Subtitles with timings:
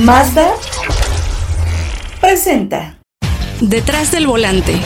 [0.00, 0.52] Mazda
[2.20, 2.98] presenta
[3.60, 4.80] Detrás del volante.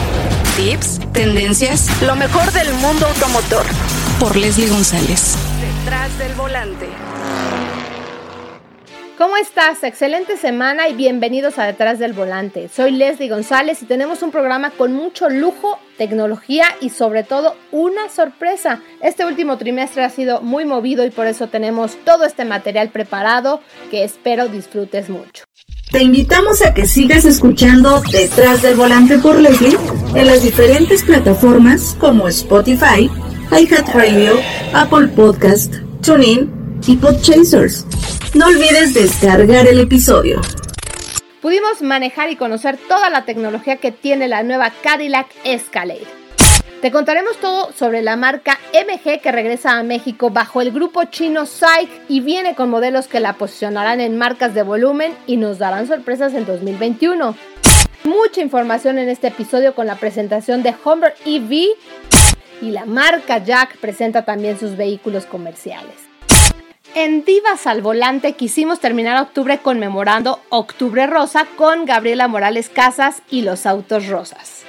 [0.56, 3.66] Tips, tendencias, lo mejor del mundo automotor.
[4.18, 5.36] Por Leslie González.
[5.60, 6.88] Detrás del volante.
[9.22, 9.84] ¿Cómo estás?
[9.84, 12.68] Excelente semana y bienvenidos a Detrás del Volante.
[12.68, 18.08] Soy Leslie González y tenemos un programa con mucho lujo, tecnología y sobre todo una
[18.08, 18.80] sorpresa.
[19.00, 23.60] Este último trimestre ha sido muy movido y por eso tenemos todo este material preparado
[23.92, 25.44] que espero disfrutes mucho.
[25.92, 29.78] Te invitamos a que sigas escuchando Detrás del Volante por Leslie
[30.16, 33.08] en las diferentes plataformas como Spotify,
[33.52, 34.32] iHeartRadio,
[34.74, 37.86] Apple Podcast, TuneIn y Podchasers.
[38.34, 40.40] No olvides descargar el episodio.
[41.40, 46.06] Pudimos manejar y conocer toda la tecnología que tiene la nueva Cadillac Escalade.
[46.80, 51.46] Te contaremos todo sobre la marca MG que regresa a México bajo el grupo chino
[51.46, 55.86] SAIC y viene con modelos que la posicionarán en marcas de volumen y nos darán
[55.86, 57.36] sorpresas en 2021.
[58.04, 61.68] Mucha información en este episodio con la presentación de Humber EV
[62.60, 66.01] y la marca Jack presenta también sus vehículos comerciales.
[66.94, 73.42] En Divas al Volante quisimos terminar octubre conmemorando Octubre Rosa con Gabriela Morales Casas y
[73.42, 74.64] los autos rosas.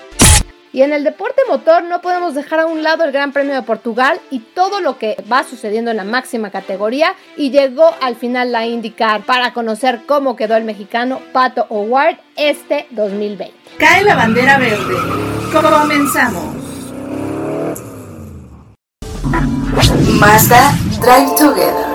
[0.72, 3.62] Y en el deporte motor no podemos dejar a un lado el Gran Premio de
[3.62, 8.54] Portugal y todo lo que va sucediendo en la máxima categoría y llegó al final
[8.54, 13.54] la IndyCar para conocer cómo quedó el mexicano Pato O'Ward este 2020.
[13.78, 14.96] Cae la bandera verde.
[15.52, 16.56] Comenzamos.
[20.20, 21.93] Mazda Drive Together.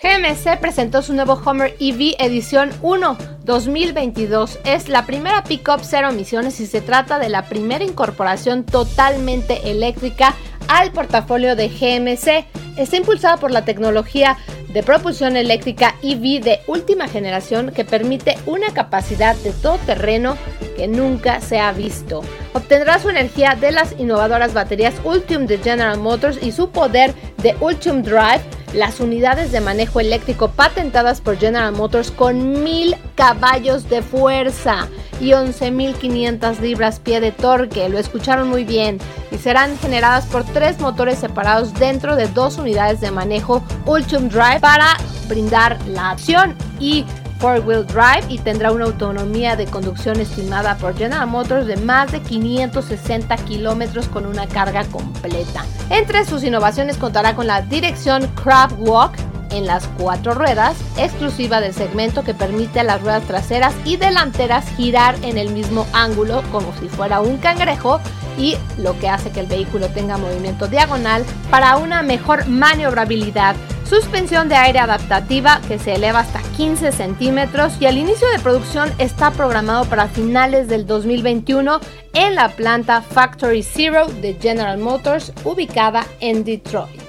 [0.00, 4.60] GMC presentó su nuevo Hummer EV Edición 1 2022.
[4.64, 10.36] Es la primera pickup cero emisiones y se trata de la primera incorporación totalmente eléctrica
[10.68, 12.46] al portafolio de GMC.
[12.78, 14.38] Está impulsada por la tecnología
[14.72, 20.36] de propulsión eléctrica EV de última generación que permite una capacidad de todo terreno
[20.76, 22.22] que nunca se ha visto.
[22.54, 27.54] Obtendrá su energía de las innovadoras baterías Ultium de General Motors y su poder de
[27.60, 34.02] Ultium Drive, las unidades de manejo eléctrico patentadas por General Motors con 1000 caballos de
[34.02, 34.88] fuerza
[35.20, 37.88] y 11.500 libras pie de torque.
[37.88, 38.98] Lo escucharon muy bien.
[39.30, 44.60] Y serán generadas por tres motores separados dentro de dos unidades de manejo Ultium Drive
[44.60, 44.96] para
[45.28, 47.04] brindar la acción y
[47.42, 52.20] four-wheel drive y tendrá una autonomía de conducción estimada por General Motors de más de
[52.20, 55.66] 560 kilómetros con una carga completa.
[55.90, 61.74] Entre sus innovaciones contará con la dirección Craft Walk en las cuatro ruedas, exclusiva del
[61.74, 66.72] segmento que permite a las ruedas traseras y delanteras girar en el mismo ángulo como
[66.80, 68.00] si fuera un cangrejo
[68.38, 73.56] y lo que hace que el vehículo tenga movimiento diagonal para una mejor maniobrabilidad.
[73.84, 78.90] Suspensión de aire adaptativa que se eleva hasta 15 centímetros y al inicio de producción
[78.98, 81.78] está programado para finales del 2021
[82.14, 87.02] en la planta Factory Zero de General Motors ubicada en Detroit.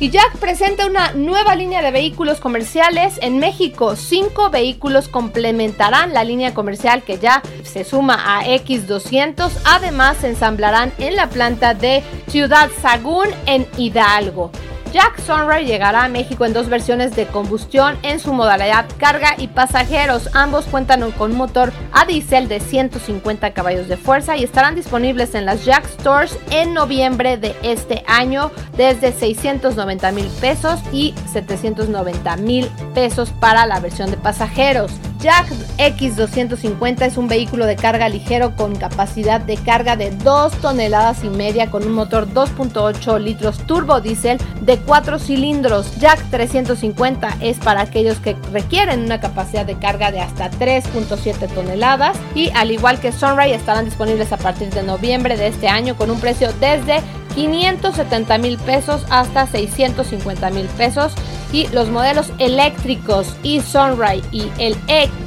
[0.00, 3.96] Y Jack presenta una nueva línea de vehículos comerciales en México.
[3.96, 9.50] Cinco vehículos complementarán la línea comercial que ya se suma a X200.
[9.64, 14.52] Además, se ensamblarán en la planta de Ciudad Sagún en Hidalgo.
[14.92, 19.48] Jack Sunray llegará a México en dos versiones de combustión en su modalidad carga y
[19.48, 20.30] pasajeros.
[20.34, 25.44] Ambos cuentan con motor a diésel de 150 caballos de fuerza y estarán disponibles en
[25.44, 32.68] las Jack Stores en noviembre de este año desde 690 mil pesos y 790 mil
[32.94, 34.90] pesos para la versión de pasajeros.
[35.20, 35.48] Jack
[35.78, 41.28] X250 es un vehículo de carga ligero con capacidad de carga de 2 toneladas y
[41.28, 45.98] media con un motor 2.8 litros turbo diésel de 4 cilindros.
[45.98, 52.16] Jack 350 es para aquellos que requieren una capacidad de carga de hasta 3.7 toneladas
[52.36, 56.12] y al igual que Sunray estarán disponibles a partir de noviembre de este año con
[56.12, 57.02] un precio desde
[57.38, 61.14] 570 mil pesos hasta 650 mil pesos
[61.52, 64.76] y los modelos eléctricos y Sunray y el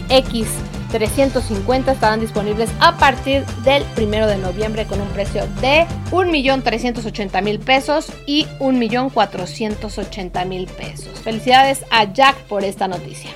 [0.09, 0.49] X
[0.91, 8.11] 350 estarán disponibles a partir del 1 de noviembre con un precio de 1.380.000 pesos
[8.25, 11.17] y 1.480.000 pesos.
[11.21, 13.31] Felicidades a Jack por esta noticia.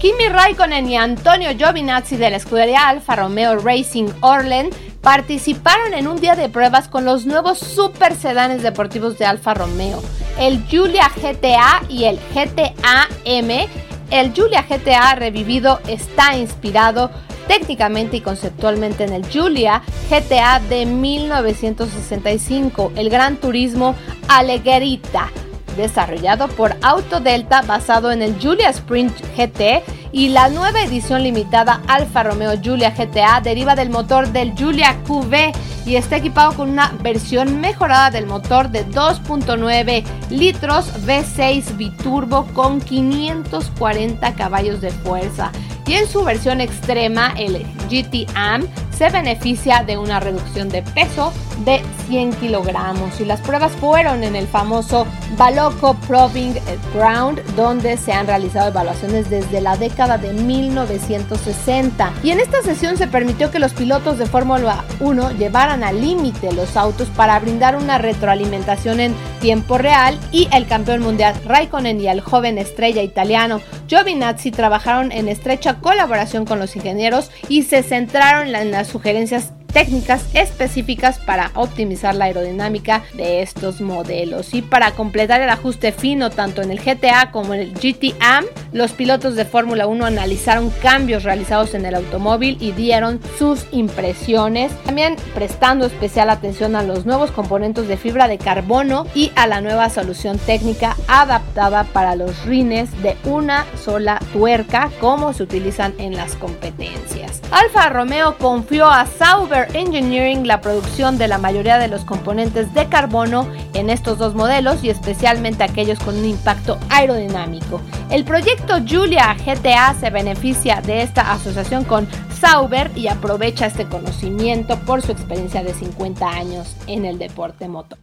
[0.00, 4.70] Kimi Raikkonen y Antonio Giovinazzi de la escudería Alfa Romeo Racing Orlen
[5.08, 10.02] participaron en un día de pruebas con los nuevos super sedanes deportivos de Alfa Romeo,
[10.38, 13.66] el Giulia GTA y el GTA M.
[14.10, 17.10] El Giulia GTA revivido está inspirado
[17.46, 23.94] técnicamente y conceptualmente en el Julia GTA de 1965, el Gran Turismo
[24.28, 25.30] Alegerita
[25.78, 29.82] desarrollado por Autodelta basado en el Julia Sprint GT
[30.12, 35.52] y la nueva edición limitada Alfa Romeo Giulia GTA deriva del motor del Giulia QV
[35.86, 42.80] y está equipado con una versión mejorada del motor de 2.9 litros V6 biturbo con
[42.80, 45.50] 540 caballos de fuerza.
[45.86, 48.66] Y en su versión extrema el GT Am
[48.98, 51.32] se beneficia de una reducción de peso
[51.64, 53.20] de 100 kilogramos.
[53.20, 55.06] Y las pruebas fueron en el famoso
[55.36, 56.54] Baloco Proving
[56.94, 62.96] Ground donde se han realizado evaluaciones desde la década de 1960 y en esta sesión
[62.96, 67.76] se permitió que los pilotos de Fórmula 1 llevaran al límite los autos para brindar
[67.76, 70.18] una retroalimentación en tiempo real.
[70.32, 76.44] Y el campeón mundial Raikkonen y el joven estrella italiano Giovinazzi trabajaron en estrecha colaboración
[76.44, 83.02] con los ingenieros y se centraron en las sugerencias técnicas específicas para optimizar la aerodinámica
[83.14, 84.54] de estos modelos.
[84.54, 88.92] Y para completar el ajuste fino tanto en el GTA como en el GT-AM, los
[88.92, 95.16] pilotos de Fórmula 1 analizaron cambios realizados en el automóvil y dieron sus impresiones, también
[95.34, 99.90] prestando especial atención a los nuevos componentes de fibra de carbono y a la nueva
[99.90, 106.34] solución técnica adaptada para los rines de una sola tuerca como se utilizan en las
[106.36, 107.40] competencias.
[107.50, 112.86] Alfa Romeo confió a Sauber Engineering la producción de la mayoría de los componentes de
[112.88, 117.80] carbono en estos dos modelos y especialmente aquellos con un impacto aerodinámico.
[118.10, 122.08] El proyecto Julia GTA se beneficia de esta asociación con
[122.40, 127.96] Sauber y aprovecha este conocimiento por su experiencia de 50 años en el deporte moto.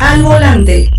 [0.00, 0.90] Al volante.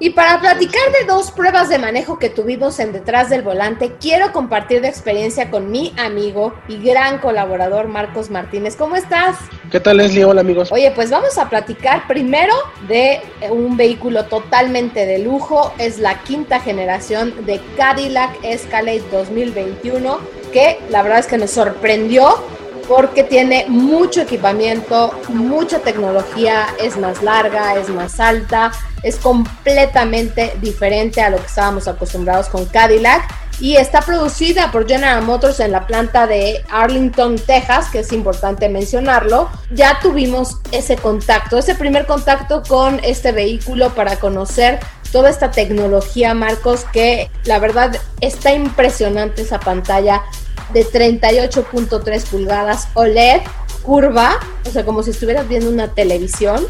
[0.00, 4.32] Y para platicar de dos pruebas de manejo que tuvimos en Detrás del Volante, quiero
[4.32, 8.74] compartir de experiencia con mi amigo y gran colaborador Marcos Martínez.
[8.74, 9.36] ¿Cómo estás?
[9.70, 10.24] ¿Qué tal Leslie?
[10.24, 10.72] Hola amigos.
[10.72, 12.52] Oye, pues vamos a platicar primero
[12.88, 13.20] de
[13.50, 15.72] un vehículo totalmente de lujo.
[15.78, 20.18] Es la quinta generación de Cadillac Escalade 2021,
[20.52, 22.42] que la verdad es que nos sorprendió
[22.88, 28.72] porque tiene mucho equipamiento, mucha tecnología, es más larga, es más alta,
[29.02, 33.22] es completamente diferente a lo que estábamos acostumbrados con Cadillac
[33.60, 38.68] y está producida por General Motors en la planta de Arlington, Texas, que es importante
[38.68, 39.48] mencionarlo.
[39.70, 44.80] Ya tuvimos ese contacto, ese primer contacto con este vehículo para conocer
[45.12, 50.22] toda esta tecnología, Marcos, que la verdad está impresionante esa pantalla
[50.72, 53.42] de 38.3 pulgadas OLED
[53.82, 56.66] curva, o sea, como si estuvieras viendo una televisión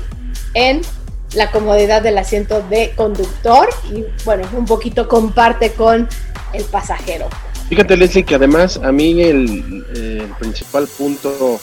[0.55, 0.83] en
[1.35, 6.09] la comodidad del asiento de conductor y bueno, un poquito comparte con
[6.53, 7.29] el pasajero.
[7.69, 11.61] Fíjate Leslie que además a mí el, principal punto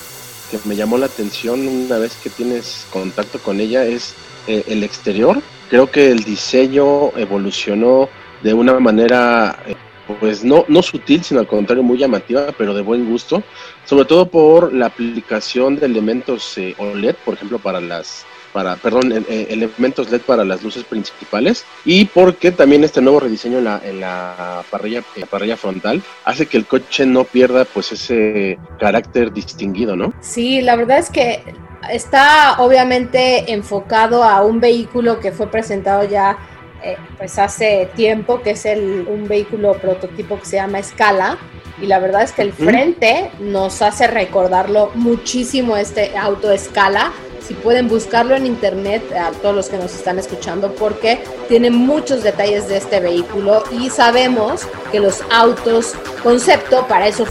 [0.50, 4.14] que me llamó la atención una vez que tienes contacto con ella es
[4.48, 5.42] eh, el exterior.
[5.70, 8.10] Creo que el diseño evolucionó
[8.44, 9.76] de una manera eh,
[10.20, 13.44] pues no, no sutil, sino al contrario muy llamativa, pero de buen gusto,
[13.86, 19.12] sobre todo por la aplicación de elementos eh, OLED, por ejemplo, para las para, perdón,
[19.14, 23.82] eh, elementos LED para las luces principales y porque también este nuevo rediseño en la,
[23.84, 28.60] en la parrilla, en la parrilla frontal hace que el coche no pierda pues ese
[28.80, 30.14] carácter distinguido, ¿no?
[30.20, 31.44] Sí, la verdad es que
[31.90, 36.38] está obviamente enfocado a un vehículo que fue presentado ya
[36.84, 41.38] eh, pues hace tiempo, que es el, un vehículo prototipo que se llama Scala.
[41.82, 47.12] Y la verdad es que el frente nos hace recordarlo muchísimo este auto Scala.
[47.48, 52.24] Si pueden buscarlo en internet, a todos los que nos están escuchando, porque tiene muchos
[52.24, 57.26] detalles de este vehículo y sabemos que los autos concepto para eso,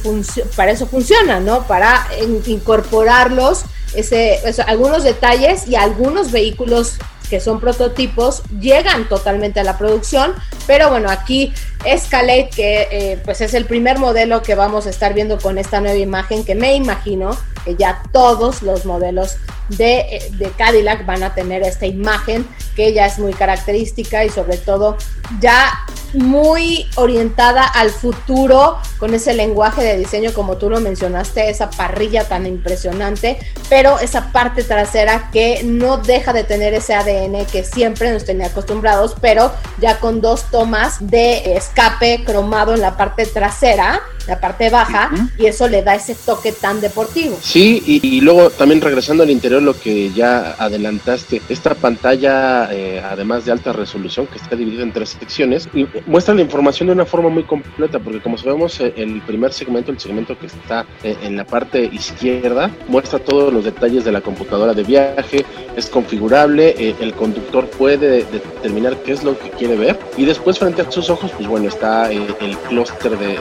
[0.56, 1.62] para eso funcionan, ¿no?
[1.62, 2.06] Para
[2.46, 3.64] incorporarlos,
[3.94, 6.98] ese, algunos detalles y algunos vehículos
[7.30, 10.34] que son prototipos, llegan totalmente a la producción,
[10.66, 15.14] pero bueno, aquí Escalade, que eh, pues es el primer modelo que vamos a estar
[15.14, 19.36] viendo con esta nueva imagen, que me imagino que ya todos los modelos
[19.70, 22.46] de, de, Cadillac van a tener esta imagen
[22.76, 24.96] que ya es muy característica y sobre todo
[25.40, 25.72] ya
[26.12, 32.24] muy orientada al futuro con ese lenguaje de diseño como tú lo mencionaste, esa parrilla
[32.24, 38.12] tan impresionante, pero esa parte trasera que no deja de tener ese ADN que siempre
[38.12, 44.00] nos tenía acostumbrados, pero ya con dos tomas de escape cromado en la parte trasera
[44.26, 47.36] la parte baja, y eso le da ese toque tan deportivo.
[47.42, 53.44] Sí, y, luego también regresando al interior, lo que ya adelantaste, esta pantalla, eh, además
[53.44, 57.06] de alta resolución, que está dividida en tres secciones, y muestra la información de una
[57.06, 61.16] forma muy completa, porque como sabemos, eh, el primer segmento, el segmento que está eh,
[61.22, 65.44] en la parte izquierda, muestra todos los detalles de la computadora de viaje,
[65.76, 70.82] es configurable, el conductor puede determinar qué es lo que quiere ver, y después frente
[70.82, 73.38] a sus ojos, pues bueno, está el clúster de,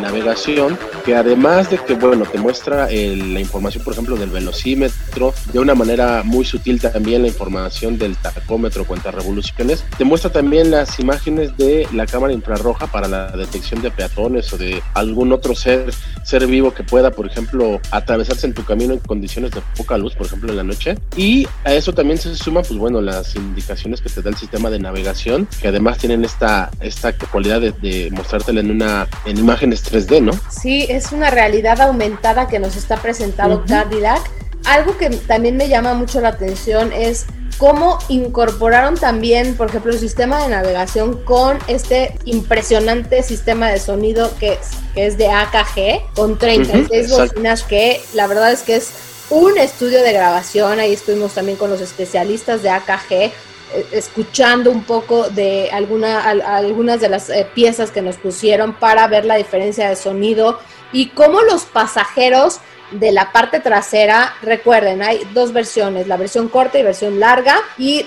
[0.00, 5.58] navegación, que además de que, bueno, te muestra la información, por ejemplo, del velocímetro, de
[5.62, 10.98] una manera muy sutil también la información del tacómetro, cuántas revoluciones, te muestra también las
[10.98, 15.92] imágenes de la cámara infrarroja para la detección de peatones o de algún otro ser,
[16.24, 20.14] ser vivo que pueda, por ejemplo, atravesarse en tu camino en condiciones de poca luz,
[20.14, 20.96] por ejemplo, en la noche.
[21.16, 24.70] Y a eso también se suma, pues bueno, las indicaciones que te da el sistema
[24.70, 29.84] de navegación, que además tienen esta, esta cualidad de, de mostrártela en una en imágenes
[29.90, 30.32] 3D, ¿no?
[30.50, 34.22] Sí, es una realidad aumentada que nos está presentando Cadillac.
[34.64, 37.26] Algo que también me llama mucho la atención es
[37.58, 44.32] cómo incorporaron también, por ejemplo, el sistema de navegación con este impresionante sistema de sonido
[44.38, 48.90] que es, que es de AKG, con 36 bocinas que la verdad es que es
[49.30, 53.32] un estudio de grabación, ahí estuvimos también con los especialistas de AKG, eh,
[53.92, 59.24] escuchando un poco de alguna, algunas de las eh, piezas que nos pusieron para ver
[59.24, 60.58] la diferencia de sonido
[60.92, 62.58] y cómo los pasajeros
[62.92, 68.06] de la parte trasera, recuerden, hay dos versiones, la versión corta y versión larga, y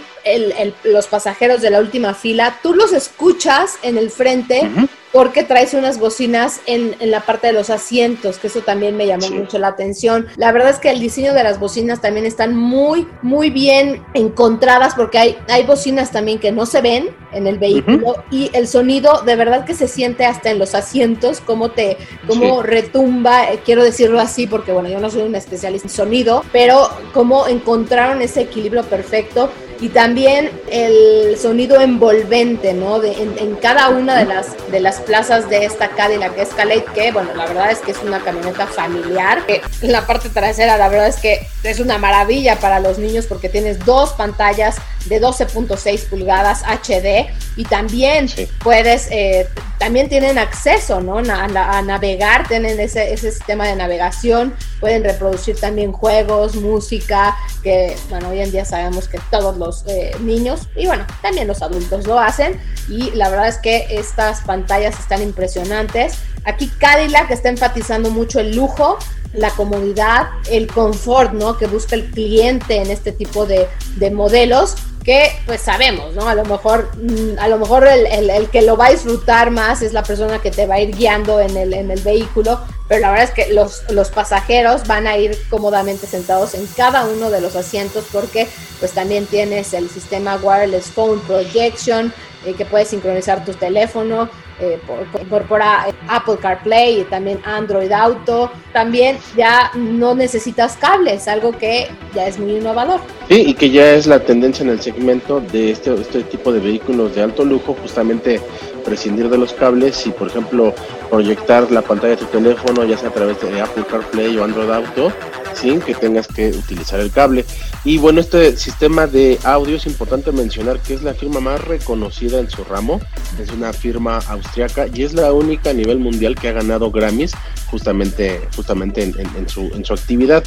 [0.84, 4.70] los pasajeros de la última fila, tú los escuchas en el frente
[5.16, 9.30] porque traes unas bocinas en, la parte de los asientos, que eso también me llamó
[9.30, 10.28] mucho la atención.
[10.36, 14.94] La verdad es que el diseño de las bocinas también están muy, muy bien encontradas
[14.94, 19.22] porque hay, hay bocinas también que no se ven en el vehículo y el sonido
[19.26, 21.96] de verdad que se siente hasta en los asientos, como te,
[22.28, 26.44] como retumba, eh, quiero decirlo así porque bueno, yo no soy un especialista en sonido,
[26.52, 33.00] pero cómo encontraron ese equilibrio perfecto y también el sonido envolvente, ¿no?
[33.00, 37.34] De, en, cada una de las, de las plazas de esta Cadillac Escalade, que bueno,
[37.36, 39.44] la verdad es que es una camioneta familiar.
[39.82, 43.84] la parte trasera, la verdad es que es una maravilla para los niños porque tienes
[43.86, 48.28] dos pantallas de 12.6 pulgadas HD y también
[48.64, 49.48] puedes, eh,
[49.78, 51.20] también tienen acceso, ¿no?
[51.20, 58.30] A, navegar, tienen ese, ese sistema de navegación, pueden reproducir también juegos, música, que bueno,
[58.30, 62.20] hoy en día sabemos que todos los eh, niños y bueno, también los adultos lo
[62.20, 62.60] hacen
[62.90, 66.18] y la verdad es que estas pantallas están impresionantes.
[66.46, 69.00] Aquí Cadillac está enfatizando mucho el lujo,
[69.34, 71.58] la comodidad, el confort, ¿no?
[71.58, 76.28] Que busca el cliente en este tipo de, de modelos que pues sabemos, ¿no?
[76.28, 79.94] A lo mejor, mm, a lo mejor el, que lo va a disfrutar más es
[79.94, 83.12] la persona que te va a ir guiando en el, en el vehículo, pero la
[83.12, 87.40] verdad es que los, los pasajeros van a ir cómodamente sentados en cada uno de
[87.40, 88.48] los asientos porque
[88.80, 92.12] pues también tienes el sistema Wireless Phone Projection,
[92.44, 94.80] eh, que puedes sincronizar tu teléfono, eh,
[95.22, 98.52] incorpora Apple CarPlay y también Android Auto.
[98.74, 103.00] También ya no necesitas cables, algo que ya es muy innovador.
[103.28, 106.60] Sí, y que ya es la tendencia en el segmento de este, este tipo de
[106.60, 108.40] vehículos de alto lujo, justamente
[108.86, 110.74] prescindir de los cables y, por ejemplo,
[111.10, 114.70] proyectar la pantalla de tu teléfono, ya sea a través de Apple CarPlay o Android
[114.70, 115.12] Auto,
[115.54, 117.46] sin que tengas que utilizar el cable.
[117.84, 122.40] Y bueno, este sistema de audio es importante mencionar que es la firma más reconocida
[122.40, 123.00] en su ramo,
[123.40, 127.34] es una firma austriaca y es la única a nivel mundial que ha ganado Grammys
[127.70, 130.44] justamente, justamente en, su, en su actividad.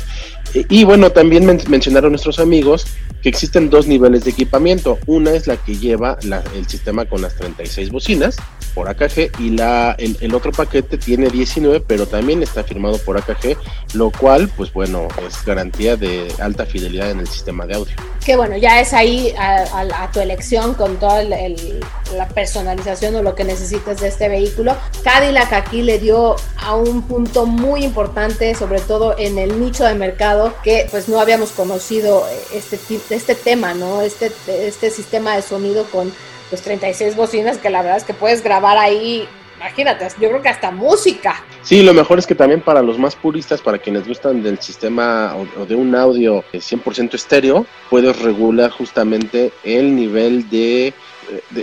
[0.55, 2.87] Y, bueno, también mencionaron nuestros amigos
[3.23, 4.99] que existen dos niveles de equipamiento.
[5.07, 6.19] Una es la que lleva
[6.55, 8.37] el sistema con las 36 bocinas
[8.75, 13.57] por AKG y la, el, otro paquete tiene 19, pero también está firmado por AKG,
[13.95, 17.95] lo cual, pues bueno, es garantía de alta fidelidad en el sistema de audio.
[18.25, 23.43] Que bueno, ya es ahí a, tu elección con toda la personalización o lo que
[23.43, 24.77] necesites de este vehículo.
[25.03, 29.95] Cadillac aquí le dio a un punto muy importante, sobre todo en el nicho de
[29.95, 32.79] mercado, que pues no habíamos conocido este,
[33.11, 34.03] este tema, ¿no?
[34.03, 36.13] Este, este sistema de sonido con
[36.51, 39.29] pues 36 bocinas que la verdad es que puedes grabar ahí
[39.59, 41.43] imagínate, yo creo que hasta música.
[41.63, 45.35] Sí, lo mejor es que también para los más puristas, para quienes gustan del sistema
[45.37, 50.95] o, de un audio 100% estéreo, puedes regular justamente el nivel de,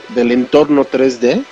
[0.10, 1.44] del entorno 3D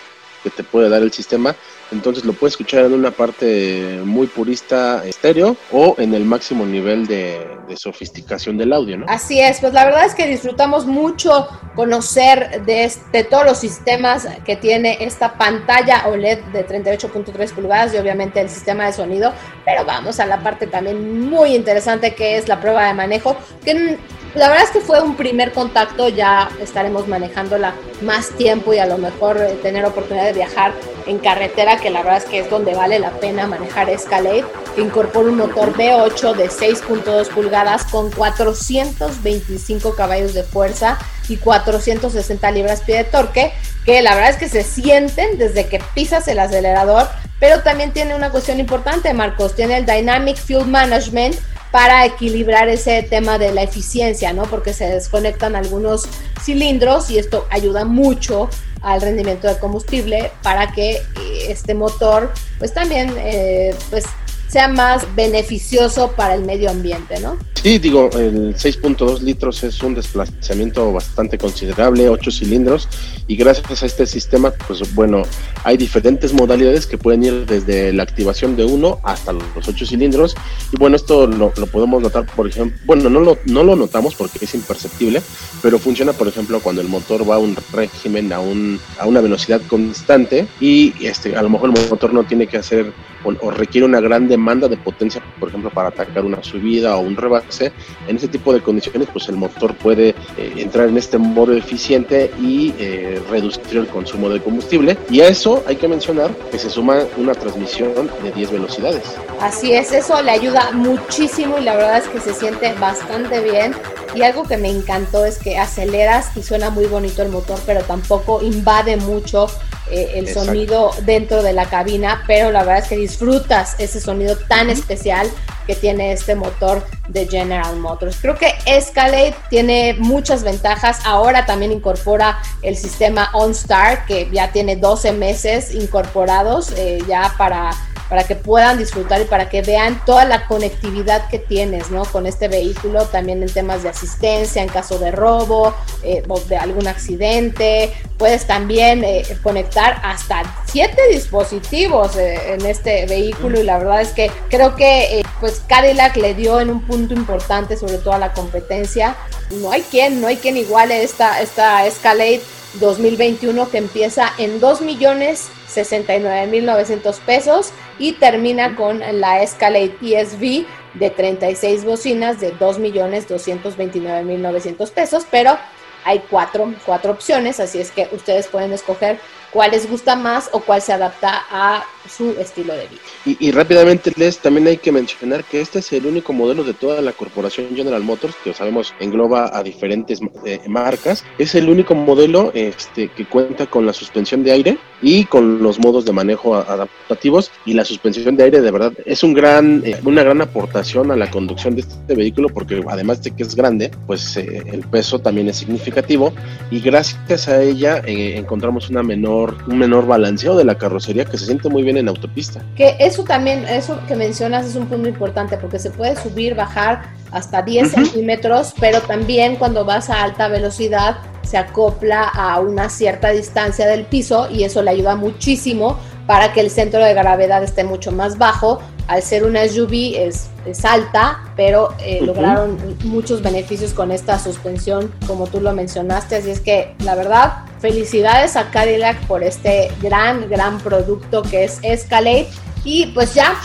[0.43, 1.55] que te puede dar el sistema
[1.93, 7.07] entonces lo puedes escuchar en una parte muy purista estéreo o en el máximo nivel
[7.07, 9.05] de, sofisticación del audio, ¿no?
[9.09, 14.27] Así es, pues la verdad es que disfrutamos mucho conocer de, de todos los sistemas
[14.45, 19.33] que tiene esta pantalla OLED de 38.3 pulgadas y obviamente el sistema de sonido,
[19.65, 23.35] pero vamos a la parte también muy interesante que es la prueba de manejo,
[23.65, 23.97] que
[24.35, 28.87] la verdad es que fue un primer contacto, ya estaremos manejándola más tiempo y a
[28.87, 30.73] lo mejor eh, tener oportunidad de viajar
[31.05, 34.81] en carretera, que la verdad es que es donde vale la pena manejar Escalade, que
[34.81, 40.97] incorpora un motor V8 de 6.2 pulgadas con 425 caballos de fuerza
[41.29, 43.53] y 460 libras-pie de torque,
[43.85, 47.07] que la verdad es que se sienten desde que pisas el acelerador,
[47.39, 51.35] pero también tiene una cuestión importante, Marcos, tiene el Dynamic Fuel Management,
[51.73, 54.43] para equilibrar ese tema de la eficiencia, ¿no?
[54.43, 56.07] Porque se desconectan algunos
[56.39, 58.47] cilindros y esto ayuda mucho
[58.83, 61.01] al rendimiento del combustible para que eh,
[61.47, 64.05] este motor pues también eh, pues
[64.53, 67.39] sea más beneficioso para el medio ambiente, ¿no?
[67.55, 72.87] Sí, digo, el 6.2 litros es un desplazamiento bastante considerable, 8 cilindros,
[73.25, 75.23] y gracias a este sistema, pues bueno,
[75.63, 80.35] hay diferentes modalidades que pueden ir desde la activación de uno hasta los 8 cilindros,
[80.71, 84.37] y bueno, esto lo, podemos notar, por ejemplo, bueno, no lo, no lo notamos porque
[84.45, 85.23] es imperceptible,
[85.63, 89.19] pero funciona, por ejemplo, cuando el motor va a un régimen a, un, a una
[89.19, 92.93] velocidad constante y este, a lo mejor el motor no tiene que hacer
[93.23, 97.15] o, requiere una gran demanda de potencia, por ejemplo, para atacar una subida o un
[97.15, 97.71] rebase,
[98.07, 102.29] en ese tipo de condiciones, pues el motor puede eh, entrar en este modo eficiente
[102.41, 104.97] y eh, reducir el consumo de combustible.
[105.09, 109.03] Y a eso hay que mencionar que se suma una transmisión de 10 velocidades.
[109.39, 113.73] Así es, eso le ayuda muchísimo y la verdad es que se siente bastante bien.
[114.13, 117.81] Y algo que me encantó es que aceleras y suena muy bonito el motor, pero
[117.81, 119.47] tampoco invade mucho
[119.89, 124.37] eh, el sonido dentro de la cabina, pero la verdad es que disfrutas ese sonido
[124.37, 125.29] tan especial
[125.67, 128.17] que tiene este motor de General Motors.
[128.21, 130.99] Creo que Escalade tiene muchas ventajas.
[131.05, 137.71] Ahora también incorpora el sistema OnStar, que ya tiene 12 meses incorporados eh, ya para
[138.13, 142.05] para que puedan disfrutar y para que vean toda la conectividad que tienes, ¿no?
[142.05, 146.55] Con este vehículo, también en temas de asistencia en caso de robo eh, o de
[146.57, 147.91] algún accidente.
[148.19, 154.09] Puedes también eh, conectar hasta siete dispositivos eh, en este vehículo y la verdad es
[154.09, 158.33] que creo que pues Cadillac le dio en un punto importante sobre todo a la
[158.33, 159.15] competencia.
[159.53, 162.43] No hay quien, no hay quien iguale esta, esta Escalade
[162.79, 171.09] 2021 que empieza en 2 millones 69.900 pesos y termina con la Escalade ESV de
[171.09, 175.57] 36 bocinas de 2.229.900 pesos, pero
[176.05, 179.19] hay cuatro, cuatro opciones, así es que ustedes pueden escoger
[179.51, 183.37] cuál les gusta más o cuál se adapta a su estilo de vida.
[183.39, 187.01] Y, rápidamente, Les, también hay que mencionar que este es el único modelo de toda
[187.01, 191.23] la corporación General Motors, que sabemos engloba a diferentes eh, marcas.
[191.37, 195.79] Es el único modelo este, que cuenta con la suspensión de aire y con los
[195.79, 197.51] modos de manejo adaptativos.
[197.65, 201.15] Y la suspensión de aire, de verdad, es un gran, eh, una gran aportación a
[201.15, 205.19] la conducción de este vehículo, porque además de que es grande, pues eh, el peso
[205.19, 206.33] también es significativo.
[206.71, 211.45] Y gracias a ella encontramos una menor un menor balanceo de la carrocería que se
[211.45, 212.61] siente muy bien en autopista.
[212.75, 217.03] Que eso también, eso que mencionas es un punto importante porque se puede subir, bajar
[217.31, 223.29] hasta 10 centímetros, pero también cuando vas a alta velocidad se acopla a una cierta
[223.29, 227.83] distancia del piso y eso le ayuda muchísimo para que el centro de gravedad esté
[227.83, 228.81] mucho más bajo.
[229.07, 235.13] Al ser una SUV es, es alta, pero eh, lograron muchos beneficios con esta suspensión,
[235.27, 236.37] como tú lo mencionaste.
[236.37, 241.79] Así es que, la verdad, felicidades a Cadillac por este gran, gran producto que es
[241.81, 242.47] Escalade.
[242.85, 243.55] Y pues ya,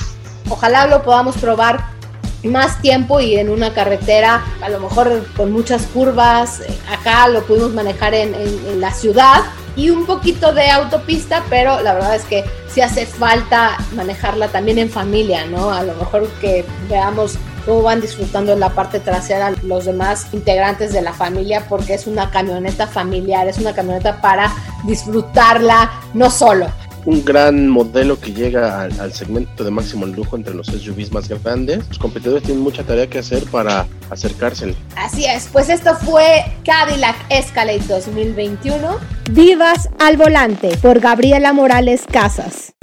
[0.48, 1.97] ojalá lo podamos probar
[2.44, 6.62] más tiempo y en una carretera, a lo mejor con muchas curvas.
[6.90, 9.42] Acá lo pudimos manejar en, en la ciudad
[9.76, 14.78] y un poquito de autopista, pero la verdad es que sí hace falta manejarla también
[14.78, 15.70] en familia, ¿no?
[15.70, 20.92] A lo mejor que veamos cómo van disfrutando en la parte trasera los demás integrantes
[20.92, 24.52] de la familia, porque es una camioneta familiar, es una camioneta para
[24.84, 26.66] disfrutarla no solo,
[27.08, 31.88] un gran modelo que llega al, segmento de máximo lujo entre los SUVs más grandes.
[31.88, 34.74] Los competidores tienen mucha tarea que hacer para acercársele.
[34.94, 38.98] Así es, pues esto fue Cadillac Escalade 2021.
[39.30, 42.74] Vivas al volante por Gabriela Morales Casas.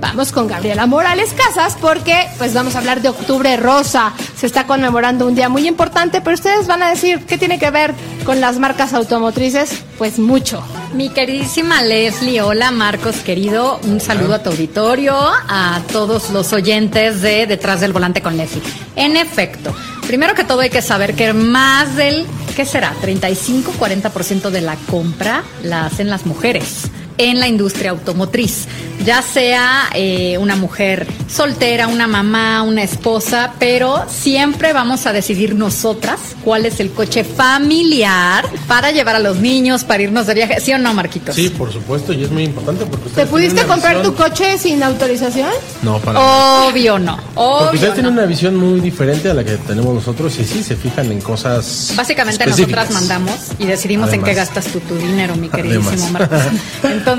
[0.00, 4.14] Vamos con Gabriela Morales Casas porque pues vamos a hablar de Octubre Rosa.
[4.34, 7.70] Se está conmemorando un día muy importante, pero ustedes van a decir, ¿qué tiene que
[7.70, 9.82] ver con las marcas automotrices?
[9.98, 10.64] Pues mucho.
[10.94, 17.20] Mi queridísima Leslie, hola Marcos, querido, un saludo a tu auditorio, a todos los oyentes
[17.20, 18.62] de Detrás del Volante con Leslie.
[18.96, 19.74] En efecto,
[20.06, 22.94] primero que todo hay que saber que más del, ¿qué será?
[23.02, 28.66] 35-40% de la compra la hacen las mujeres en la industria automotriz,
[29.04, 35.54] ya sea eh, una mujer soltera, una mamá, una esposa, pero siempre vamos a decidir
[35.54, 40.60] nosotras cuál es el coche familiar para llevar a los niños, para irnos de viaje,
[40.60, 41.34] ¿sí o no, Marquitos?
[41.34, 45.50] Sí, por supuesto, y es muy importante porque ¿Te pudiste comprar tu coche sin autorización?
[45.82, 47.18] No, para Obvio no.
[47.34, 50.74] porque ustedes tienen una visión muy diferente a la que tenemos nosotros y sí se
[50.74, 51.92] fijan en cosas.
[51.96, 56.40] Básicamente nosotras mandamos y decidimos en qué gastas tú tu dinero, mi queridísimo Marcos.
[56.82, 57.09] Entonces,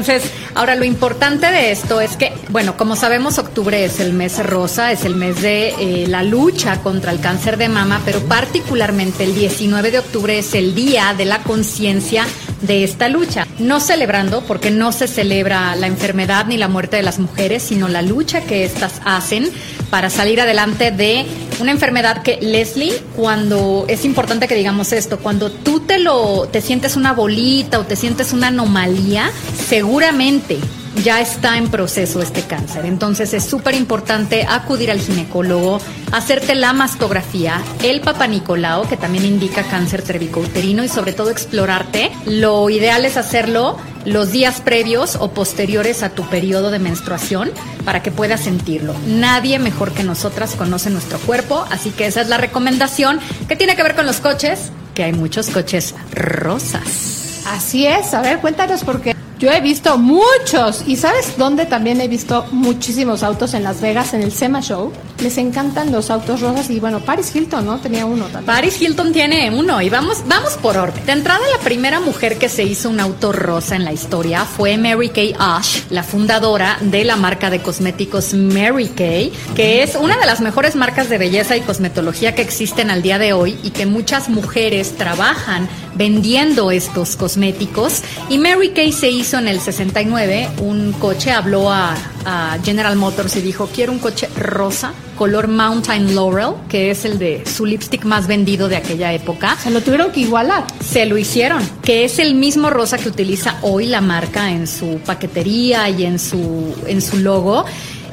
[0.56, 4.92] ahora lo importante de esto es que, bueno, como sabemos, octubre es el mes rosa,
[4.92, 9.36] es el mes de eh, la lucha contra el cáncer de mama, pero particularmente el
[9.36, 12.26] 19 de octubre es el día de la conciencia
[12.62, 13.48] de esta lucha.
[13.60, 17.88] No celebrando, porque no se celebra la enfermedad ni la muerte de las mujeres, sino
[17.88, 19.50] la lucha que éstas hacen
[19.90, 21.26] para salir adelante de
[21.60, 26.62] una enfermedad que, Leslie, cuando es importante que digamos esto, cuando tú te lo, te
[26.62, 29.32] sientes una bolita o te sientes una anomalía,
[29.68, 30.58] seguramente
[31.04, 32.86] ya está en proceso este cáncer.
[32.86, 35.80] Entonces es súper importante acudir al ginecólogo,
[36.12, 42.12] hacerte la mastografía, el papanicolao, que también indica cáncer cervicouterino, y sobre todo explorarte.
[42.26, 47.52] Lo ideal es hacerlo los días previos o posteriores a tu periodo de menstruación
[47.86, 48.96] para que puedas sentirlo.
[49.08, 53.76] Nadie mejor que nosotras conoce nuestro cuerpo, así que esa es la recomendación que tiene
[53.76, 57.44] que ver con los coches, que hay muchos coches rosas.
[57.48, 59.16] Así es, a ver, cuéntanos por qué.
[59.42, 60.84] Yo he visto muchos.
[60.86, 63.56] ¿Y sabes dónde también he visto muchísimos autos?
[63.56, 64.94] En Las Vegas, en el SEMA Show.
[65.20, 66.70] Les encantan los autos rosas.
[66.70, 67.80] Y bueno, Paris Hilton, ¿no?
[67.80, 68.46] Tenía uno también.
[68.46, 69.82] Paris Hilton tiene uno.
[69.82, 71.04] Y vamos, vamos por orden.
[71.08, 74.78] De entrada, la primera mujer que se hizo un auto rosa en la historia fue
[74.78, 80.20] Mary Kay Ash, la fundadora de la marca de cosméticos Mary Kay, que es una
[80.20, 83.72] de las mejores marcas de belleza y cosmetología que existen al día de hoy y
[83.72, 88.04] que muchas mujeres trabajan vendiendo estos cosméticos.
[88.30, 93.36] Y Mary Kay se hizo en el 69 un coche, habló a, a, General Motors
[93.36, 98.06] y dijo, quiero un coche rosa, color Mountain Laurel, que es el de su lipstick
[98.06, 99.58] más vendido de aquella época.
[99.62, 100.66] Se lo tuvieron que igualar.
[100.84, 105.00] Se lo hicieron, que es el mismo rosa que utiliza hoy la marca en su
[105.06, 107.66] paquetería y en su, en su logo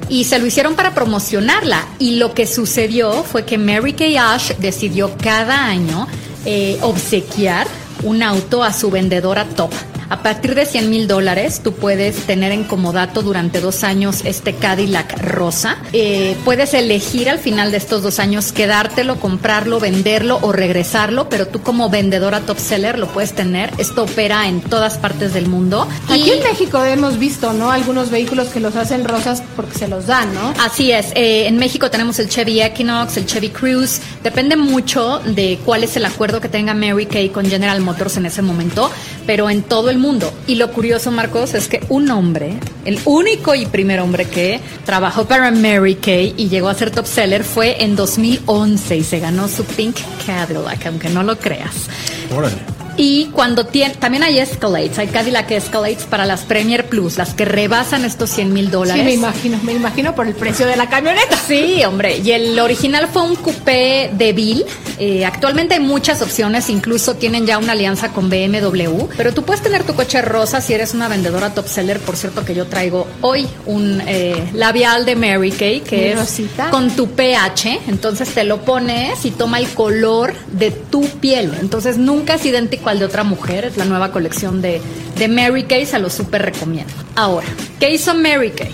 [0.08, 1.86] y se lo hicieron para promocionarla.
[1.98, 6.06] Y lo que sucedió fue que Mary Kay Ash decidió cada año
[6.44, 7.66] eh, obsequiar
[8.02, 9.70] un auto a su vendedora top.
[10.10, 14.54] A partir de 100 mil dólares, tú puedes tener en comodato durante dos años este
[14.54, 15.76] Cadillac rosa.
[15.92, 21.46] Eh, puedes elegir al final de estos dos años quedártelo, comprarlo, venderlo o regresarlo, pero
[21.46, 23.70] tú como vendedora top seller lo puedes tener.
[23.76, 25.86] Esto opera en todas partes del mundo.
[26.08, 27.70] Aquí en México hemos visto, ¿no?
[27.70, 30.54] Algunos vehículos que los hacen rosas porque se los dan, ¿no?
[30.58, 31.12] Así es.
[31.16, 34.00] Eh, en México tenemos el Chevy Equinox, el Chevy Cruze.
[34.22, 38.24] Depende mucho de cuál es el acuerdo que tenga Mary Kay con General Motors en
[38.24, 38.90] ese momento,
[39.26, 40.32] pero en todo el mundo.
[40.46, 45.26] Y lo curioso, Marcos, es que un hombre, el único y primer hombre que trabajó
[45.26, 49.48] para Mary Kay y llegó a ser top seller fue en 2011 y se ganó
[49.48, 51.88] su Pink Cadillac, aunque no lo creas.
[52.34, 52.77] Órale.
[52.98, 57.44] Y cuando tiene, también hay Escalades, hay Cadillac Escalades para las Premier Plus, las que
[57.44, 59.00] rebasan estos 100 mil dólares.
[59.00, 61.38] Sí, me imagino, me imagino por el precio de la camioneta.
[61.46, 64.64] Sí, hombre, y el original fue un coupé de Bill.
[64.98, 69.62] Eh, actualmente hay muchas opciones, incluso tienen ya una alianza con BMW, pero tú puedes
[69.62, 72.00] tener tu coche rosa si eres una vendedora top seller.
[72.00, 76.70] Por cierto, que yo traigo hoy un eh, labial de Mary Kay, que es rosita.
[76.70, 81.52] con tu pH, entonces te lo pones y toma el color de tu piel.
[81.60, 84.80] Entonces nunca es idéntico al de otra mujer, es la nueva colección de,
[85.16, 86.92] de Mary Kay, se lo súper recomiendo.
[87.14, 87.46] Ahora,
[87.78, 88.72] ¿qué hizo Mary Kay?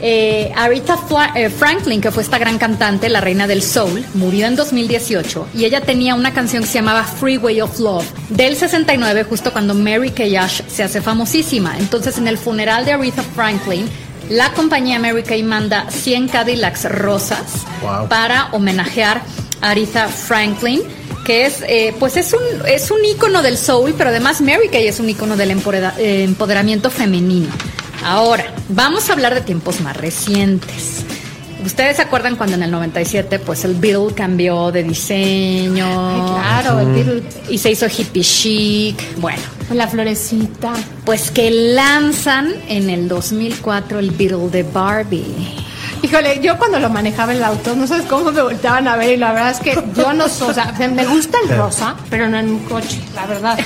[0.00, 0.98] Eh, Aretha
[1.34, 5.64] eh, Franklin, que fue esta gran cantante, la reina del soul, murió en 2018 y
[5.64, 10.10] ella tenía una canción que se llamaba Freeway of Love del 69, justo cuando Mary
[10.10, 11.78] Kay Ash se hace famosísima.
[11.78, 13.88] Entonces, en el funeral de Aretha Franklin,
[14.28, 18.08] la compañía Mary Kay manda 100 Cadillacs rosas Wow.
[18.08, 19.22] para homenajear
[19.60, 20.82] a Aretha Franklin
[21.24, 24.86] que es eh, pues es un es un ícono del soul pero además Mary Kay
[24.86, 27.48] es un ícono del eh, empoderamiento femenino.
[28.04, 31.04] Ahora vamos a hablar de tiempos más recientes.
[31.64, 36.80] Ustedes se acuerdan cuando en el 97 pues el Beatle cambió de diseño Ay, claro,
[36.80, 37.22] el Beatle.
[37.48, 39.42] Y se hizo hippie chic bueno.
[39.66, 40.74] Con la florecita.
[41.06, 45.63] pues que lanzan en el 2004 el Beatle de Barbie
[46.14, 49.16] Híjole, yo cuando lo manejaba el auto, no sabes cómo me volteaban a ver y
[49.16, 52.38] la verdad es que yo no soy, o sea, me gusta el rosa, pero no
[52.38, 53.58] en un coche, la verdad.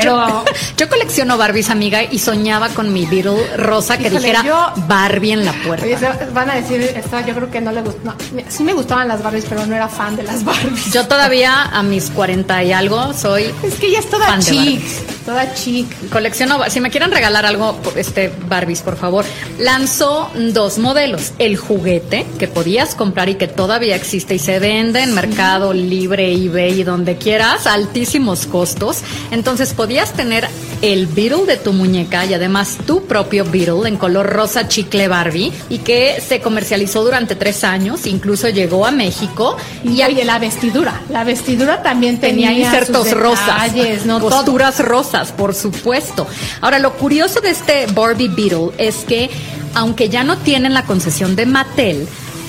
[0.00, 0.44] Pero
[0.76, 5.52] yo, colecciono Barbies, amiga, y soñaba con mi Beetle rosa que dijera Barbie en la
[5.52, 5.86] puerta.
[6.32, 8.14] van a decir, esto yo creo que no le gustó.
[8.48, 10.92] sí me gustaban las Barbies, pero no era fan de las Barbies.
[10.92, 13.52] Yo todavía a mis 40 y algo soy.
[13.62, 14.82] Es que ya es toda chic.
[15.24, 16.10] Toda chic.
[16.10, 19.24] Colecciono, si me quieren regalar algo, este Barbies, por favor.
[19.58, 21.32] Lanzó dos modelos.
[21.38, 26.32] El juguete, que podías comprar y que todavía existe y se vende en Mercado Libre,
[26.32, 29.00] eBay y donde quieras, altísimos costos.
[29.30, 30.48] Entonces podías tener
[30.82, 35.52] el Beetle de tu muñeca y además tu propio Beetle en color rosa chicle Barbie
[35.70, 39.56] y que se comercializó durante tres años, incluso llegó a México.
[39.84, 44.20] Y, oye, la vestidura, la vestidura también tenía, insertos rosas, ¿no?
[44.20, 46.26] costuras rosas, por supuesto.
[46.60, 49.30] Ahora, lo curioso de este Barbie Beetle es que
[49.74, 52.08] aunque ya no tienen la concesión de Mattel,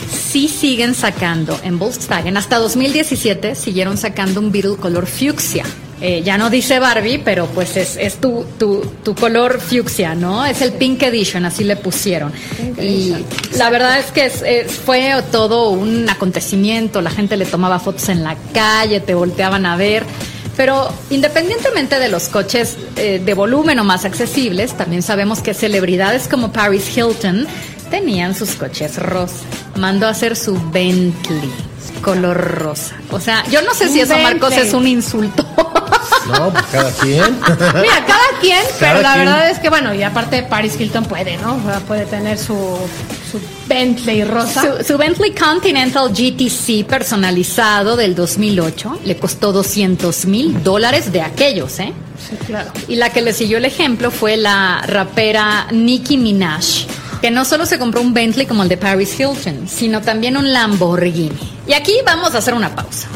[0.09, 2.37] sí siguen sacando en Volkswagen.
[2.37, 5.65] Hasta 2017 siguieron sacando un Beetle color fucsia.
[5.99, 10.45] Eh, ya no dice Barbie, pero pues es, es tu, tu, tu, color fucsia, ¿no?
[10.45, 12.31] Es el Pink Edition, así le pusieron.
[12.79, 13.15] y
[13.57, 18.35] la verdad es que fue todo un acontecimiento, la gente le tomaba fotos en la
[18.53, 20.03] calle, te volteaban a ver.
[20.55, 26.27] Pero independientemente de los coches eh, de volumen o más accesibles, también sabemos que celebridades
[26.27, 27.47] como Paris Hilton
[27.91, 29.35] tenían sus coches rosa.
[29.75, 31.51] Mandó a hacer su Bentley
[32.01, 32.95] color rosa.
[33.11, 35.45] O sea, yo no sé si eso, Marcos, es un insulto.
[36.27, 37.39] No, pues cada quien.
[37.81, 41.57] Mira, cada quien, pero la verdad es que, bueno, y aparte Paris Hilton puede, ¿no?
[41.87, 42.77] puede tener su,
[43.31, 44.83] su Bentley rosa.
[44.83, 51.93] Su, Bentley Continental GTC personalizado del 2008 le costó 200 mil dólares de aquellos, ¿eh?
[52.29, 52.71] Sí, claro.
[52.87, 56.87] Y la que le siguió el ejemplo fue la rapera Nicki Minaj
[57.21, 60.53] que no solo se compró un Bentley como el de Paris Hilton, sino también un
[60.53, 61.31] Lamborghini.
[61.67, 63.07] Y aquí vamos a hacer una pausa.